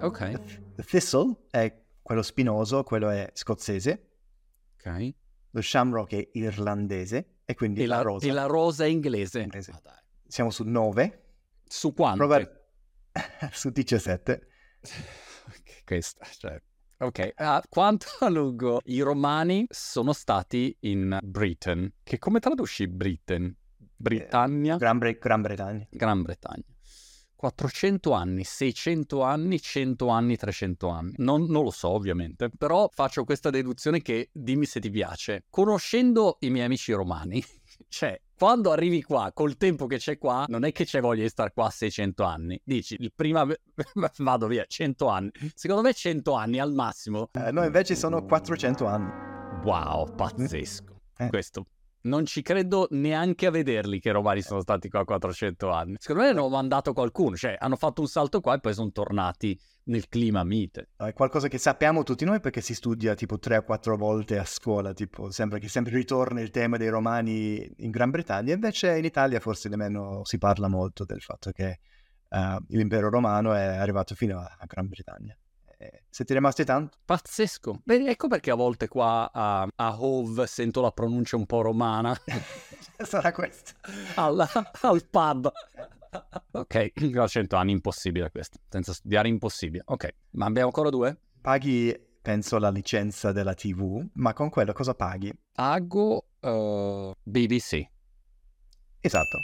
Ok, 0.00 0.20
il 0.76 0.84
thistle 0.84 1.36
è 1.50 1.82
quello 2.04 2.22
spinoso, 2.22 2.82
quello 2.82 3.08
è 3.08 3.30
scozzese, 3.32 4.10
ok. 4.76 5.14
lo 5.50 5.60
shamrock 5.62 6.14
è 6.14 6.28
irlandese 6.34 7.38
e 7.46 7.54
quindi 7.54 7.82
E 7.82 7.86
la, 7.86 7.96
la, 7.96 8.02
rosa. 8.02 8.26
e 8.26 8.30
la 8.30 8.44
rosa 8.46 8.84
è 8.84 8.88
inglese. 8.88 9.40
Inglese. 9.40 9.72
Dai. 9.82 9.96
Siamo 10.26 10.50
su 10.50 10.64
9, 10.64 11.24
Su 11.64 11.94
quante? 11.94 12.18
prova 12.18 12.50
su 13.52 13.70
17. 13.70 14.46
Questa, 15.84 16.26
cioè. 16.38 16.60
Ok, 16.98 17.32
ah, 17.36 17.62
quanto 17.68 18.06
a 18.20 18.28
lungo 18.28 18.80
i 18.84 19.00
romani 19.00 19.66
sono 19.70 20.12
stati 20.12 20.76
in 20.80 21.18
Britain? 21.22 21.90
Che 22.02 22.18
come 22.18 22.38
traduci 22.38 22.86
Britain? 22.86 23.54
Britannia? 23.96 24.76
Gran, 24.76 24.98
Bre- 24.98 25.18
Gran 25.18 25.40
Bretagna. 25.42 25.86
Gran 25.90 26.22
Bretagna. 26.22 26.64
400 27.36 28.12
anni, 28.12 28.44
600 28.44 29.22
anni, 29.22 29.60
100 29.60 30.08
anni, 30.08 30.36
300 30.36 30.88
anni. 30.88 31.12
Non, 31.18 31.44
non 31.44 31.64
lo 31.64 31.70
so, 31.70 31.90
ovviamente. 31.90 32.50
Però 32.56 32.88
faccio 32.92 33.24
questa 33.24 33.50
deduzione 33.50 34.00
che 34.00 34.30
dimmi 34.32 34.66
se 34.66 34.80
ti 34.80 34.90
piace. 34.90 35.44
Conoscendo 35.50 36.36
i 36.40 36.50
miei 36.50 36.64
amici 36.66 36.92
romani, 36.92 37.42
cioè, 37.88 38.18
quando 38.36 38.72
arrivi 38.72 39.02
qua, 39.02 39.30
col 39.32 39.56
tempo 39.56 39.86
che 39.86 39.98
c'è 39.98 40.18
qua, 40.18 40.44
non 40.48 40.64
è 40.64 40.72
che 40.72 40.84
c'è 40.84 41.00
voglia 41.00 41.22
di 41.22 41.28
stare 41.28 41.52
qua 41.52 41.70
600 41.70 42.22
anni. 42.24 42.60
Dici, 42.64 42.96
il 42.98 43.12
prima 43.14 43.46
vado 44.18 44.46
via, 44.46 44.64
100 44.66 45.06
anni. 45.08 45.30
Secondo 45.54 45.82
me 45.82 45.94
100 45.94 46.32
anni 46.32 46.58
al 46.58 46.72
massimo. 46.72 47.30
Eh, 47.32 47.52
no, 47.52 47.64
invece 47.64 47.94
sono 47.94 48.24
400 48.24 48.86
anni. 48.86 49.10
Wow, 49.64 50.14
pazzesco. 50.14 51.00
Eh. 51.16 51.28
Questo. 51.28 51.66
Non 52.04 52.26
ci 52.26 52.42
credo 52.42 52.86
neanche 52.90 53.46
a 53.46 53.50
vederli 53.50 53.98
che 53.98 54.10
i 54.10 54.12
romani 54.12 54.42
sono 54.42 54.60
stati 54.60 54.90
qua 54.90 55.04
400 55.04 55.70
anni. 55.70 55.96
Secondo 55.98 56.22
me 56.22 56.28
hanno 56.28 56.48
mandato 56.50 56.92
qualcuno, 56.92 57.34
cioè 57.34 57.56
hanno 57.58 57.76
fatto 57.76 58.02
un 58.02 58.08
salto 58.08 58.40
qua 58.40 58.54
e 58.54 58.60
poi 58.60 58.74
sono 58.74 58.92
tornati 58.92 59.58
nel 59.84 60.06
clima 60.08 60.44
mite. 60.44 60.90
È 60.96 61.14
qualcosa 61.14 61.48
che 61.48 61.56
sappiamo 61.56 62.02
tutti 62.02 62.26
noi 62.26 62.40
perché 62.40 62.60
si 62.60 62.74
studia 62.74 63.14
tipo 63.14 63.38
3 63.38 63.56
o 63.56 63.62
4 63.62 63.96
volte 63.96 64.38
a 64.38 64.44
scuola, 64.44 64.92
tipo 64.92 65.30
sembra 65.30 65.58
che 65.58 65.68
sempre 65.68 65.94
ritorna 65.94 66.42
il 66.42 66.50
tema 66.50 66.76
dei 66.76 66.88
romani 66.88 67.72
in 67.78 67.90
Gran 67.90 68.10
Bretagna, 68.10 68.52
invece 68.52 68.98
in 68.98 69.04
Italia 69.04 69.40
forse 69.40 69.70
nemmeno 69.70 70.24
si 70.24 70.36
parla 70.36 70.68
molto 70.68 71.06
del 71.06 71.22
fatto 71.22 71.52
che 71.52 71.78
eh, 72.28 72.58
l'impero 72.68 73.08
romano 73.08 73.54
è 73.54 73.64
arrivato 73.64 74.14
fino 74.14 74.40
a 74.40 74.64
Gran 74.66 74.88
Bretagna. 74.88 75.34
Eh, 75.84 76.04
siete 76.08 76.32
rimasti 76.32 76.64
tanto? 76.64 76.96
Pazzesco. 77.04 77.80
Beh, 77.84 78.08
ecco 78.08 78.26
perché 78.26 78.50
a 78.50 78.54
volte 78.54 78.88
qua 78.88 79.30
a, 79.30 79.68
a 79.74 80.00
Hove 80.02 80.46
sento 80.46 80.80
la 80.80 80.90
pronuncia 80.92 81.36
un 81.36 81.44
po' 81.44 81.60
romana. 81.60 82.16
Sarà 83.04 83.32
questo. 83.32 83.72
Alla- 84.14 84.48
al 84.80 85.06
pub. 85.06 85.52
Ok, 86.52 86.92
a 87.18 87.26
100 87.26 87.56
anni 87.56 87.72
impossibile 87.72 88.30
questo. 88.30 88.58
Senza 88.66 88.94
studiare 88.94 89.28
impossibile. 89.28 89.82
Ok, 89.86 90.14
ma 90.30 90.46
abbiamo 90.46 90.68
ancora 90.68 90.88
due? 90.88 91.18
Paghi, 91.42 91.94
penso, 92.22 92.58
la 92.58 92.70
licenza 92.70 93.32
della 93.32 93.52
TV, 93.52 94.02
ma 94.14 94.32
con 94.32 94.48
quello 94.48 94.72
cosa 94.72 94.94
paghi? 94.94 95.30
Pago 95.52 96.28
eh, 96.40 97.12
BBC. 97.22 97.86
Esatto. 99.00 99.38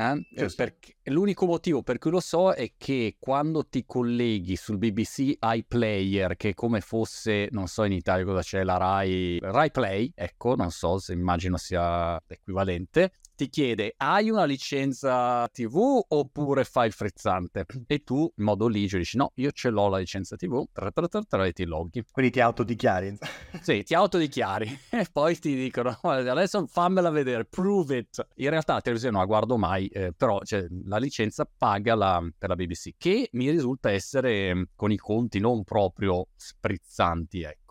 Eh? 0.00 0.12
Eh, 0.12 0.40
Giusto. 0.42 0.62
perché- 0.62 0.94
l'unico 1.04 1.44
motivo 1.46 1.82
per 1.82 1.98
cui 1.98 2.10
lo 2.10 2.20
so 2.20 2.52
è 2.52 2.72
che 2.78 3.16
quando 3.18 3.66
ti 3.66 3.84
colleghi 3.84 4.56
sul 4.56 4.78
BBC 4.78 5.36
iPlayer, 5.40 6.36
che 6.36 6.50
è 6.50 6.54
come 6.54 6.80
fosse, 6.80 7.48
non 7.50 7.66
so 7.66 7.84
in 7.84 7.92
Italia 7.92 8.24
cosa 8.24 8.40
c'è, 8.40 8.64
la 8.64 8.76
Rai, 8.78 9.38
Rai 9.40 9.70
Play, 9.70 10.10
ecco, 10.14 10.54
non 10.56 10.70
so 10.70 10.98
se 10.98 11.12
immagino 11.12 11.56
sia 11.56 12.20
l'equivalente, 12.26 13.12
ti 13.40 13.48
chiede 13.48 13.94
hai 13.96 14.28
una 14.28 14.44
licenza 14.44 15.48
TV 15.50 15.98
oppure 16.08 16.64
fai 16.64 16.88
il 16.88 16.92
frizzante? 16.92 17.64
E 17.86 18.02
tu 18.04 18.30
in 18.36 18.44
modo 18.44 18.66
ligio 18.66 18.98
dici 18.98 19.16
no, 19.16 19.32
io 19.36 19.50
ce 19.50 19.70
l'ho 19.70 19.88
la 19.88 19.96
licenza 19.96 20.36
TV, 20.36 20.62
tra, 20.70 20.90
tra, 20.90 21.08
tra, 21.08 21.22
tra, 21.22 21.46
e 21.46 21.52
ti 21.52 21.64
loghi. 21.64 22.04
Quindi 22.10 22.32
ti 22.32 22.40
autodichiari. 22.40 23.16
Sì, 23.62 23.82
ti 23.82 23.94
autodichiari 23.94 24.78
e 24.90 25.06
poi 25.10 25.38
ti 25.38 25.54
dicono 25.54 25.96
"Guarda, 26.00 26.32
adesso 26.32 26.66
fammela 26.66 27.08
vedere, 27.10 27.46
prove 27.46 27.96
it. 27.96 28.26
In 28.36 28.50
realtà 28.50 28.74
la 28.74 28.80
televisione 28.80 29.16
non 29.16 29.24
la 29.24 29.28
guardo 29.30 29.56
mai, 29.56 29.86
eh, 29.88 30.12
però 30.12 30.40
cioè, 30.44 30.66
la 30.84 30.98
licenza 30.98 31.48
paga 31.56 31.94
la- 31.94 32.22
per 32.36 32.50
la 32.50 32.56
BBC, 32.56 32.90
che 32.98 33.28
mi 33.32 33.50
risulta 33.50 33.90
essere 33.90 34.68
con 34.74 34.92
i 34.92 34.96
conti 34.98 35.38
non 35.40 35.64
proprio 35.64 36.26
sprizzanti, 36.36 37.42
ecco. 37.42 37.69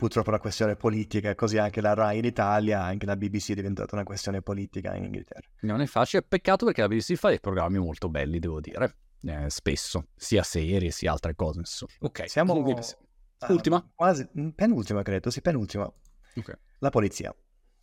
Purtroppo 0.00 0.30
la 0.30 0.38
questione 0.38 0.76
politica, 0.76 1.34
così 1.34 1.58
anche 1.58 1.82
la 1.82 1.92
RAI 1.92 2.20
in 2.20 2.24
Italia, 2.24 2.82
anche 2.82 3.04
la 3.04 3.16
BBC 3.16 3.50
è 3.50 3.54
diventata 3.54 3.94
una 3.94 4.04
questione 4.04 4.40
politica 4.40 4.94
in 4.96 5.04
Inghilterra. 5.04 5.46
Non 5.60 5.82
è 5.82 5.86
facile, 5.86 6.22
peccato 6.22 6.64
perché 6.64 6.80
la 6.80 6.88
BBC 6.88 7.16
fa 7.16 7.28
dei 7.28 7.38
programmi 7.38 7.78
molto 7.78 8.08
belli, 8.08 8.38
devo 8.38 8.60
dire, 8.60 8.96
eh, 9.24 9.50
spesso, 9.50 10.06
sia 10.16 10.42
serie 10.42 10.90
sia 10.90 11.12
altre 11.12 11.34
cose, 11.34 11.58
insomma. 11.58 11.92
Ok, 11.98 12.30
Siamo... 12.30 12.54
Ultima? 13.48 13.86
quasi, 13.94 14.26
mm, 14.38 14.48
penultima 14.48 15.02
credo, 15.02 15.28
sì, 15.28 15.42
penultima. 15.42 15.84
Ok. 15.84 16.58
La 16.78 16.88
polizia. 16.88 17.34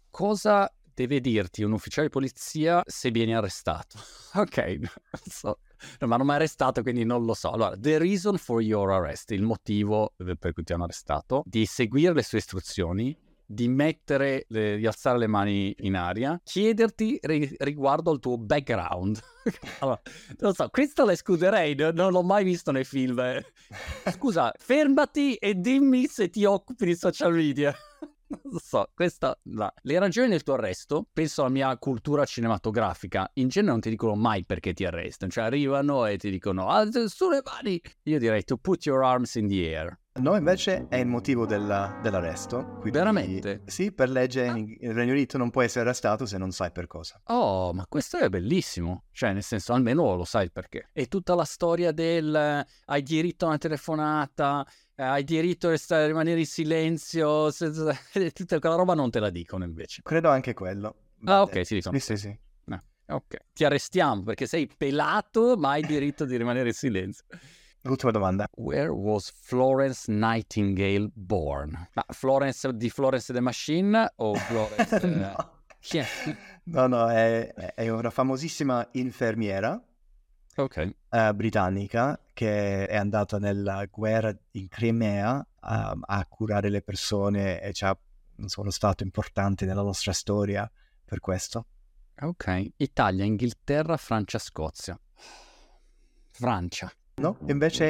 Cosa 0.09 0.73
deve 0.97 1.21
dirti 1.21 1.61
un 1.61 1.73
ufficiale 1.73 2.07
di 2.07 2.13
polizia 2.13 2.81
se 2.87 3.11
vieni 3.11 3.35
arrestato? 3.35 3.99
Ok, 4.33 4.57
non 4.57 4.89
so. 5.29 5.59
No, 5.99 6.07
ma 6.07 6.17
non 6.17 6.25
mi 6.25 6.31
ha 6.33 6.35
arrestato, 6.35 6.81
quindi 6.81 7.03
non 7.05 7.23
lo 7.23 7.33
so. 7.35 7.51
Allora, 7.51 7.75
the 7.77 7.97
reason 7.99 8.37
for 8.37 8.61
your 8.61 8.89
arrest, 8.91 9.31
il 9.31 9.43
motivo 9.43 10.13
per 10.39 10.53
cui 10.53 10.63
ti 10.63 10.73
hanno 10.73 10.83
arrestato, 10.85 11.43
di 11.45 11.65
seguire 11.65 12.13
le 12.13 12.23
sue 12.23 12.39
istruzioni, 12.39 13.15
di 13.45 13.67
mettere, 13.67 14.45
le- 14.49 14.77
di 14.77 14.85
alzare 14.85 15.17
le 15.19 15.27
mani 15.27 15.73
in 15.79 15.95
aria, 15.95 16.39
chiederti 16.43 17.19
ri- 17.21 17.55
riguardo 17.59 18.11
al 18.11 18.19
tuo 18.19 18.37
background. 18.37 19.19
allora, 19.79 20.01
non 20.39 20.53
so, 20.53 20.67
questo 20.69 21.05
la 21.05 21.13
escluderei, 21.13 21.73
no- 21.75 21.91
non 21.91 22.11
l'ho 22.11 22.23
mai 22.23 22.43
visto 22.43 22.71
nei 22.71 22.83
film. 22.83 23.21
Scusa, 24.11 24.51
fermati 24.57 25.35
e 25.35 25.53
dimmi 25.55 26.07
se 26.07 26.29
ti 26.29 26.43
occupi 26.43 26.85
di 26.85 26.95
social 26.95 27.33
media. 27.33 27.73
Non 28.29 28.57
non 28.57 28.59
so, 28.59 28.89
questa... 28.93 29.37
La... 29.43 29.71
Le 29.81 29.99
ragioni 29.99 30.29
del 30.29 30.43
tuo 30.43 30.55
arresto, 30.55 31.07
penso 31.13 31.41
alla 31.41 31.51
mia 31.51 31.77
cultura 31.77 32.25
cinematografica, 32.25 33.29
in 33.35 33.49
genere 33.49 33.71
non 33.71 33.81
ti 33.81 33.89
dicono 33.89 34.15
mai 34.15 34.45
perché 34.45 34.73
ti 34.73 34.83
arrestano, 34.83 35.31
cioè 35.31 35.45
arrivano 35.45 36.05
e 36.05 36.17
ti 36.17 36.29
dicono 36.31 36.67
su 37.07 37.29
le 37.29 37.41
mani. 37.45 37.79
Io 38.03 38.19
direi 38.19 38.43
to 38.43 38.57
put 38.57 38.85
your 38.85 39.03
arms 39.03 39.35
in 39.35 39.47
the 39.47 39.75
air. 39.75 39.99
No, 40.19 40.35
invece 40.35 40.87
è 40.89 40.95
il 40.95 41.05
motivo 41.05 41.45
della, 41.45 41.99
dell'arresto. 42.01 42.77
Quindi, 42.79 42.97
Veramente? 42.97 43.61
Sì, 43.65 43.91
per 43.91 44.09
legge 44.09 44.45
il 44.45 44.91
Regno 44.91 45.11
Unito 45.11 45.37
non 45.37 45.51
puoi 45.51 45.65
essere 45.65 45.85
arrestato 45.85 46.25
se 46.25 46.39
non 46.39 46.51
sai 46.51 46.71
per 46.71 46.87
cosa. 46.87 47.21
Oh, 47.25 47.71
ma 47.71 47.85
questo 47.87 48.17
è 48.17 48.27
bellissimo. 48.27 49.03
Cioè, 49.11 49.33
nel 49.33 49.43
senso, 49.43 49.73
almeno 49.73 50.15
lo 50.15 50.25
sai 50.25 50.49
perché. 50.49 50.89
E 50.91 51.05
tutta 51.05 51.35
la 51.35 51.43
storia 51.43 51.91
del 51.91 52.65
hai 52.85 53.03
diritto 53.03 53.45
a 53.45 53.49
una 53.49 53.57
telefonata, 53.59 54.65
hai 54.97 55.23
diritto 55.23 55.69
a 55.69 56.05
rimanere 56.05 56.39
in 56.39 56.45
silenzio, 56.45 57.51
senza... 57.51 57.97
tutta 58.33 58.59
quella 58.59 58.75
roba 58.75 58.93
non 58.93 59.09
te 59.09 59.19
la 59.19 59.29
dicono 59.29 59.63
invece. 59.63 60.01
Credo 60.03 60.29
anche 60.29 60.53
quello. 60.53 60.95
Ah, 61.25 61.41
ok, 61.41 61.65
si 61.65 61.75
dicono. 61.75 61.97
Sì, 61.97 62.15
sì, 62.15 62.17
sì. 62.17 62.39
Ok, 63.09 63.37
ti 63.53 63.63
arrestiamo 63.63 64.23
perché 64.23 64.47
sei 64.47 64.67
pelato, 64.67 65.55
ma 65.55 65.71
hai 65.71 65.85
diritto 65.85 66.25
di 66.25 66.35
rimanere 66.35 66.67
in 66.67 66.73
silenzio. 66.73 67.23
Ultima 67.83 68.11
domanda. 68.11 68.49
Where 68.55 68.89
was 68.89 69.31
Florence 69.31 70.11
Nightingale 70.11 71.09
born? 71.13 71.87
Ma 71.93 72.05
Florence 72.09 72.69
di 72.75 72.89
Florence 72.89 73.31
the 73.31 73.39
Machine 73.39 74.11
o 74.17 74.35
Florence... 74.35 74.99
eh, 75.01 75.07
no. 75.07 75.51
è? 75.89 76.05
no, 76.63 76.87
no, 76.87 77.09
è, 77.09 77.47
è 77.75 77.87
una 77.87 78.09
famosissima 78.09 78.85
infermiera 78.93 79.81
Ok. 80.57 80.95
eh, 81.09 81.33
britannica 81.35 82.19
che 82.33 82.87
è 82.87 82.95
andata 82.95 83.37
nella 83.37 83.85
guerra 83.85 84.35
in 84.51 84.67
Crimea 84.67 85.45
a, 85.59 85.97
a 85.99 86.25
curare 86.25 86.69
le 86.69 86.81
persone 86.81 87.61
e 87.61 87.67
insomma, 87.67 87.97
uno 88.57 88.71
stato 88.71 89.03
importante 89.03 89.65
nella 89.65 89.83
nostra 89.83 90.13
storia 90.13 90.69
per 91.05 91.19
questo. 91.19 91.65
Ok. 92.19 92.71
Italia, 92.77 93.23
Inghilterra, 93.23 93.97
Francia, 93.97 94.39
Scozia. 94.39 94.99
Francia. 96.31 96.91
No? 97.19 97.35
Invece 97.47 97.89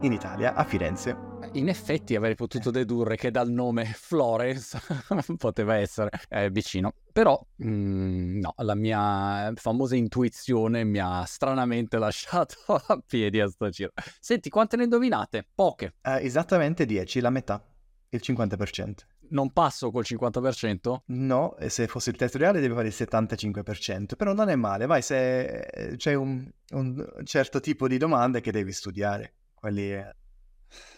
in 0.00 0.12
Italia, 0.12 0.54
a 0.54 0.64
Firenze. 0.64 1.14
In 1.52 1.68
effetti 1.68 2.16
avrei 2.16 2.34
potuto 2.34 2.70
dedurre 2.70 3.16
che 3.16 3.30
dal 3.30 3.50
nome 3.50 3.84
Florence 3.84 4.80
poteva 5.36 5.76
essere 5.76 6.08
eh, 6.30 6.48
vicino. 6.48 6.94
Però 7.12 7.38
mm, 7.62 8.38
no, 8.40 8.54
la 8.56 8.74
mia 8.74 9.52
famosa 9.56 9.94
intuizione 9.94 10.84
mi 10.84 10.98
ha 10.98 11.22
stranamente 11.24 11.98
lasciato 12.00 12.80
a 12.86 12.98
piedi 13.06 13.40
a 13.40 13.48
sto 13.48 13.68
giro. 13.68 13.90
Senti, 14.18 14.48
quante 14.48 14.78
ne 14.78 14.84
indovinate? 14.84 15.46
Poche. 15.54 15.96
Eh, 16.00 16.24
esattamente 16.24 16.86
10, 16.86 17.20
la 17.20 17.30
metà, 17.30 17.62
il 18.08 18.22
50%. 18.24 18.94
Non 19.32 19.50
passo 19.52 19.90
col 19.90 20.04
50%? 20.06 20.96
No, 21.06 21.56
e 21.56 21.68
se 21.68 21.86
fosse 21.86 22.10
il 22.10 22.16
test 22.16 22.36
reale 22.36 22.60
devi 22.60 22.74
fare 22.74 22.88
il 22.88 22.94
75%, 22.96 24.14
però 24.16 24.32
non 24.32 24.48
è 24.48 24.56
male, 24.56 24.86
vai, 24.86 25.02
se 25.02 25.58
eh, 25.58 25.96
c'è 25.96 26.14
un, 26.14 26.48
un 26.70 27.06
certo 27.24 27.60
tipo 27.60 27.88
di 27.88 27.96
domande 27.98 28.40
che 28.40 28.52
devi 28.52 28.72
studiare, 28.72 29.34
quelli... 29.54 29.92
eh, 29.92 30.14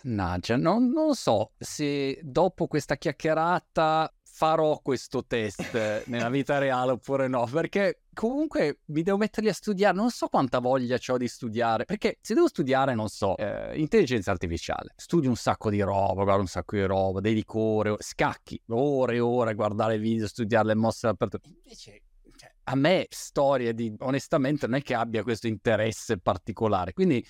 Naggia, 0.03 0.57
non, 0.57 0.91
non 0.91 1.15
so. 1.15 1.53
Se 1.59 2.21
dopo 2.23 2.69
questa 2.69 2.97
chiacchierata 2.97 4.14
farò 4.37 4.81
questo 4.83 5.25
test 5.25 6.07
nella 6.07 6.29
vita 6.29 6.59
reale 6.59 6.91
oppure 6.91 7.29
no, 7.29 7.47
perché 7.47 8.01
comunque 8.13 8.81
mi 8.87 9.03
devo 9.03 9.17
metterli 9.17 9.49
a 9.49 9.53
studiare, 9.53 9.95
non 9.95 10.11
so 10.11 10.27
quanta 10.27 10.59
voglia 10.59 10.99
ho 11.07 11.17
di 11.17 11.29
studiare, 11.29 11.85
perché 11.85 12.19
se 12.21 12.35
devo 12.35 12.49
studiare, 12.49 12.97
non 12.97 13.07
so, 13.09 13.37
eh, 13.37 13.79
intelligenza 13.79 14.33
artificiale, 14.33 14.93
studio 14.97 15.31
un 15.31 15.37
sacco 15.37 15.71
di 15.71 15.81
roba, 15.81 16.25
guardo 16.25 16.41
un 16.41 16.49
sacco 16.49 16.75
di 16.75 16.85
roba, 16.85 17.21
dedico 17.21 17.61
ore, 17.61 17.95
scacchi, 18.01 18.61
ore 18.71 19.15
e 19.15 19.21
ore 19.21 19.53
a 19.53 19.55
guardare 19.55 19.99
video, 19.99 20.27
studiare 20.27 20.67
le 20.67 20.75
mosse 20.75 21.07
dappertutto. 21.07 21.49
Invece 21.49 22.03
cioè, 22.37 22.53
a 22.65 22.75
me 22.75 23.07
storie 23.11 23.73
di 23.73 23.95
onestamente 24.01 24.67
non 24.67 24.81
è 24.81 24.83
che 24.83 24.95
abbia 24.95 25.23
questo 25.23 25.47
interesse 25.47 26.19
particolare, 26.19 26.93
quindi 26.93 27.25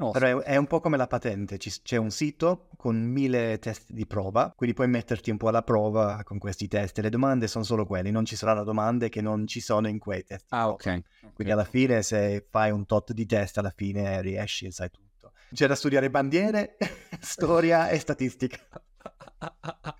no, 0.00 0.10
Però 0.12 0.40
è, 0.40 0.56
un 0.56 0.66
po' 0.66 0.80
come 0.80 0.96
la 0.96 1.06
patente, 1.06 1.58
c'è 1.58 1.96
un 1.96 2.10
sito 2.10 2.68
con 2.76 2.96
mille 2.96 3.58
test 3.58 3.90
di 3.90 4.06
prova, 4.06 4.52
quindi 4.56 4.74
puoi 4.74 4.88
metterti 4.88 5.30
un 5.30 5.36
po' 5.36 5.48
alla 5.48 5.62
prova 5.62 6.22
con 6.24 6.38
questi 6.38 6.68
test. 6.68 6.98
Le 6.98 7.10
domande 7.10 7.46
sono 7.46 7.64
solo 7.64 7.84
quelli, 7.84 8.10
non 8.10 8.24
ci 8.24 8.34
saranno 8.34 8.64
domande 8.64 9.10
che 9.10 9.20
non 9.20 9.46
ci 9.46 9.60
sono 9.60 9.88
in 9.88 9.98
quei 9.98 10.24
test. 10.24 10.46
Ah, 10.48 10.62
prova. 10.62 10.72
ok. 10.72 11.02
Quindi 11.34 11.52
alla 11.52 11.64
fine 11.64 12.02
se 12.02 12.46
fai 12.48 12.70
un 12.70 12.86
tot 12.86 13.12
di 13.12 13.26
test, 13.26 13.58
alla 13.58 13.72
fine 13.74 14.22
riesci 14.22 14.66
e 14.66 14.72
sai 14.72 14.90
tutto. 14.90 15.32
C'è 15.52 15.66
da 15.66 15.74
studiare 15.74 16.08
bandiere, 16.08 16.76
storia 17.20 17.90
e 17.90 17.98
statistica. 17.98 18.58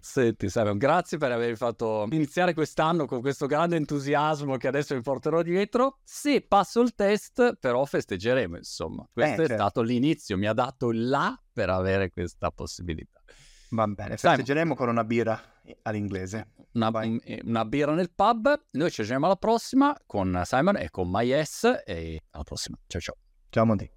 Senti, 0.00 0.48
Simon, 0.48 0.78
grazie 0.78 1.18
per 1.18 1.32
aver 1.32 1.56
fatto 1.56 2.06
iniziare 2.10 2.54
quest'anno 2.54 3.06
con 3.06 3.20
questo 3.20 3.46
grande 3.46 3.76
entusiasmo 3.76 4.56
che 4.56 4.68
adesso 4.68 4.94
mi 4.94 5.00
porterò 5.02 5.42
dietro. 5.42 5.98
Se 6.04 6.42
passo 6.42 6.80
il 6.80 6.94
test, 6.94 7.56
però 7.58 7.84
festeggeremo, 7.84 8.56
insomma. 8.56 9.08
Questo 9.12 9.40
Eh, 9.40 9.44
è 9.44 9.48
certo. 9.48 9.62
stato 9.62 9.82
l'inizio, 9.82 10.36
mi 10.36 10.46
ha 10.46 10.52
dato 10.52 10.90
il 10.90 11.08
là 11.08 11.38
per 11.52 11.70
avere 11.70 12.10
questa 12.10 12.50
possibilità. 12.50 13.20
Va 13.70 13.86
bene, 13.88 14.16
Simon. 14.16 14.36
festeggeremo 14.36 14.74
con 14.76 14.88
una 14.88 15.02
birra 15.04 15.40
all'inglese. 15.82 16.52
Una, 16.74 16.90
Vai. 16.90 17.20
una 17.44 17.64
birra 17.64 17.94
nel 17.94 18.12
pub. 18.14 18.66
Noi 18.72 18.90
ci 18.90 19.02
vediamo 19.02 19.26
alla 19.26 19.36
prossima 19.36 19.96
con 20.06 20.40
Simon 20.44 20.76
e 20.76 20.90
con 20.90 21.08
MyS 21.10 21.82
e 21.84 22.22
alla 22.30 22.44
prossima. 22.44 22.76
Ciao 22.86 23.00
ciao. 23.00 23.16
Ciao 23.48 23.64
Monti. 23.64 23.90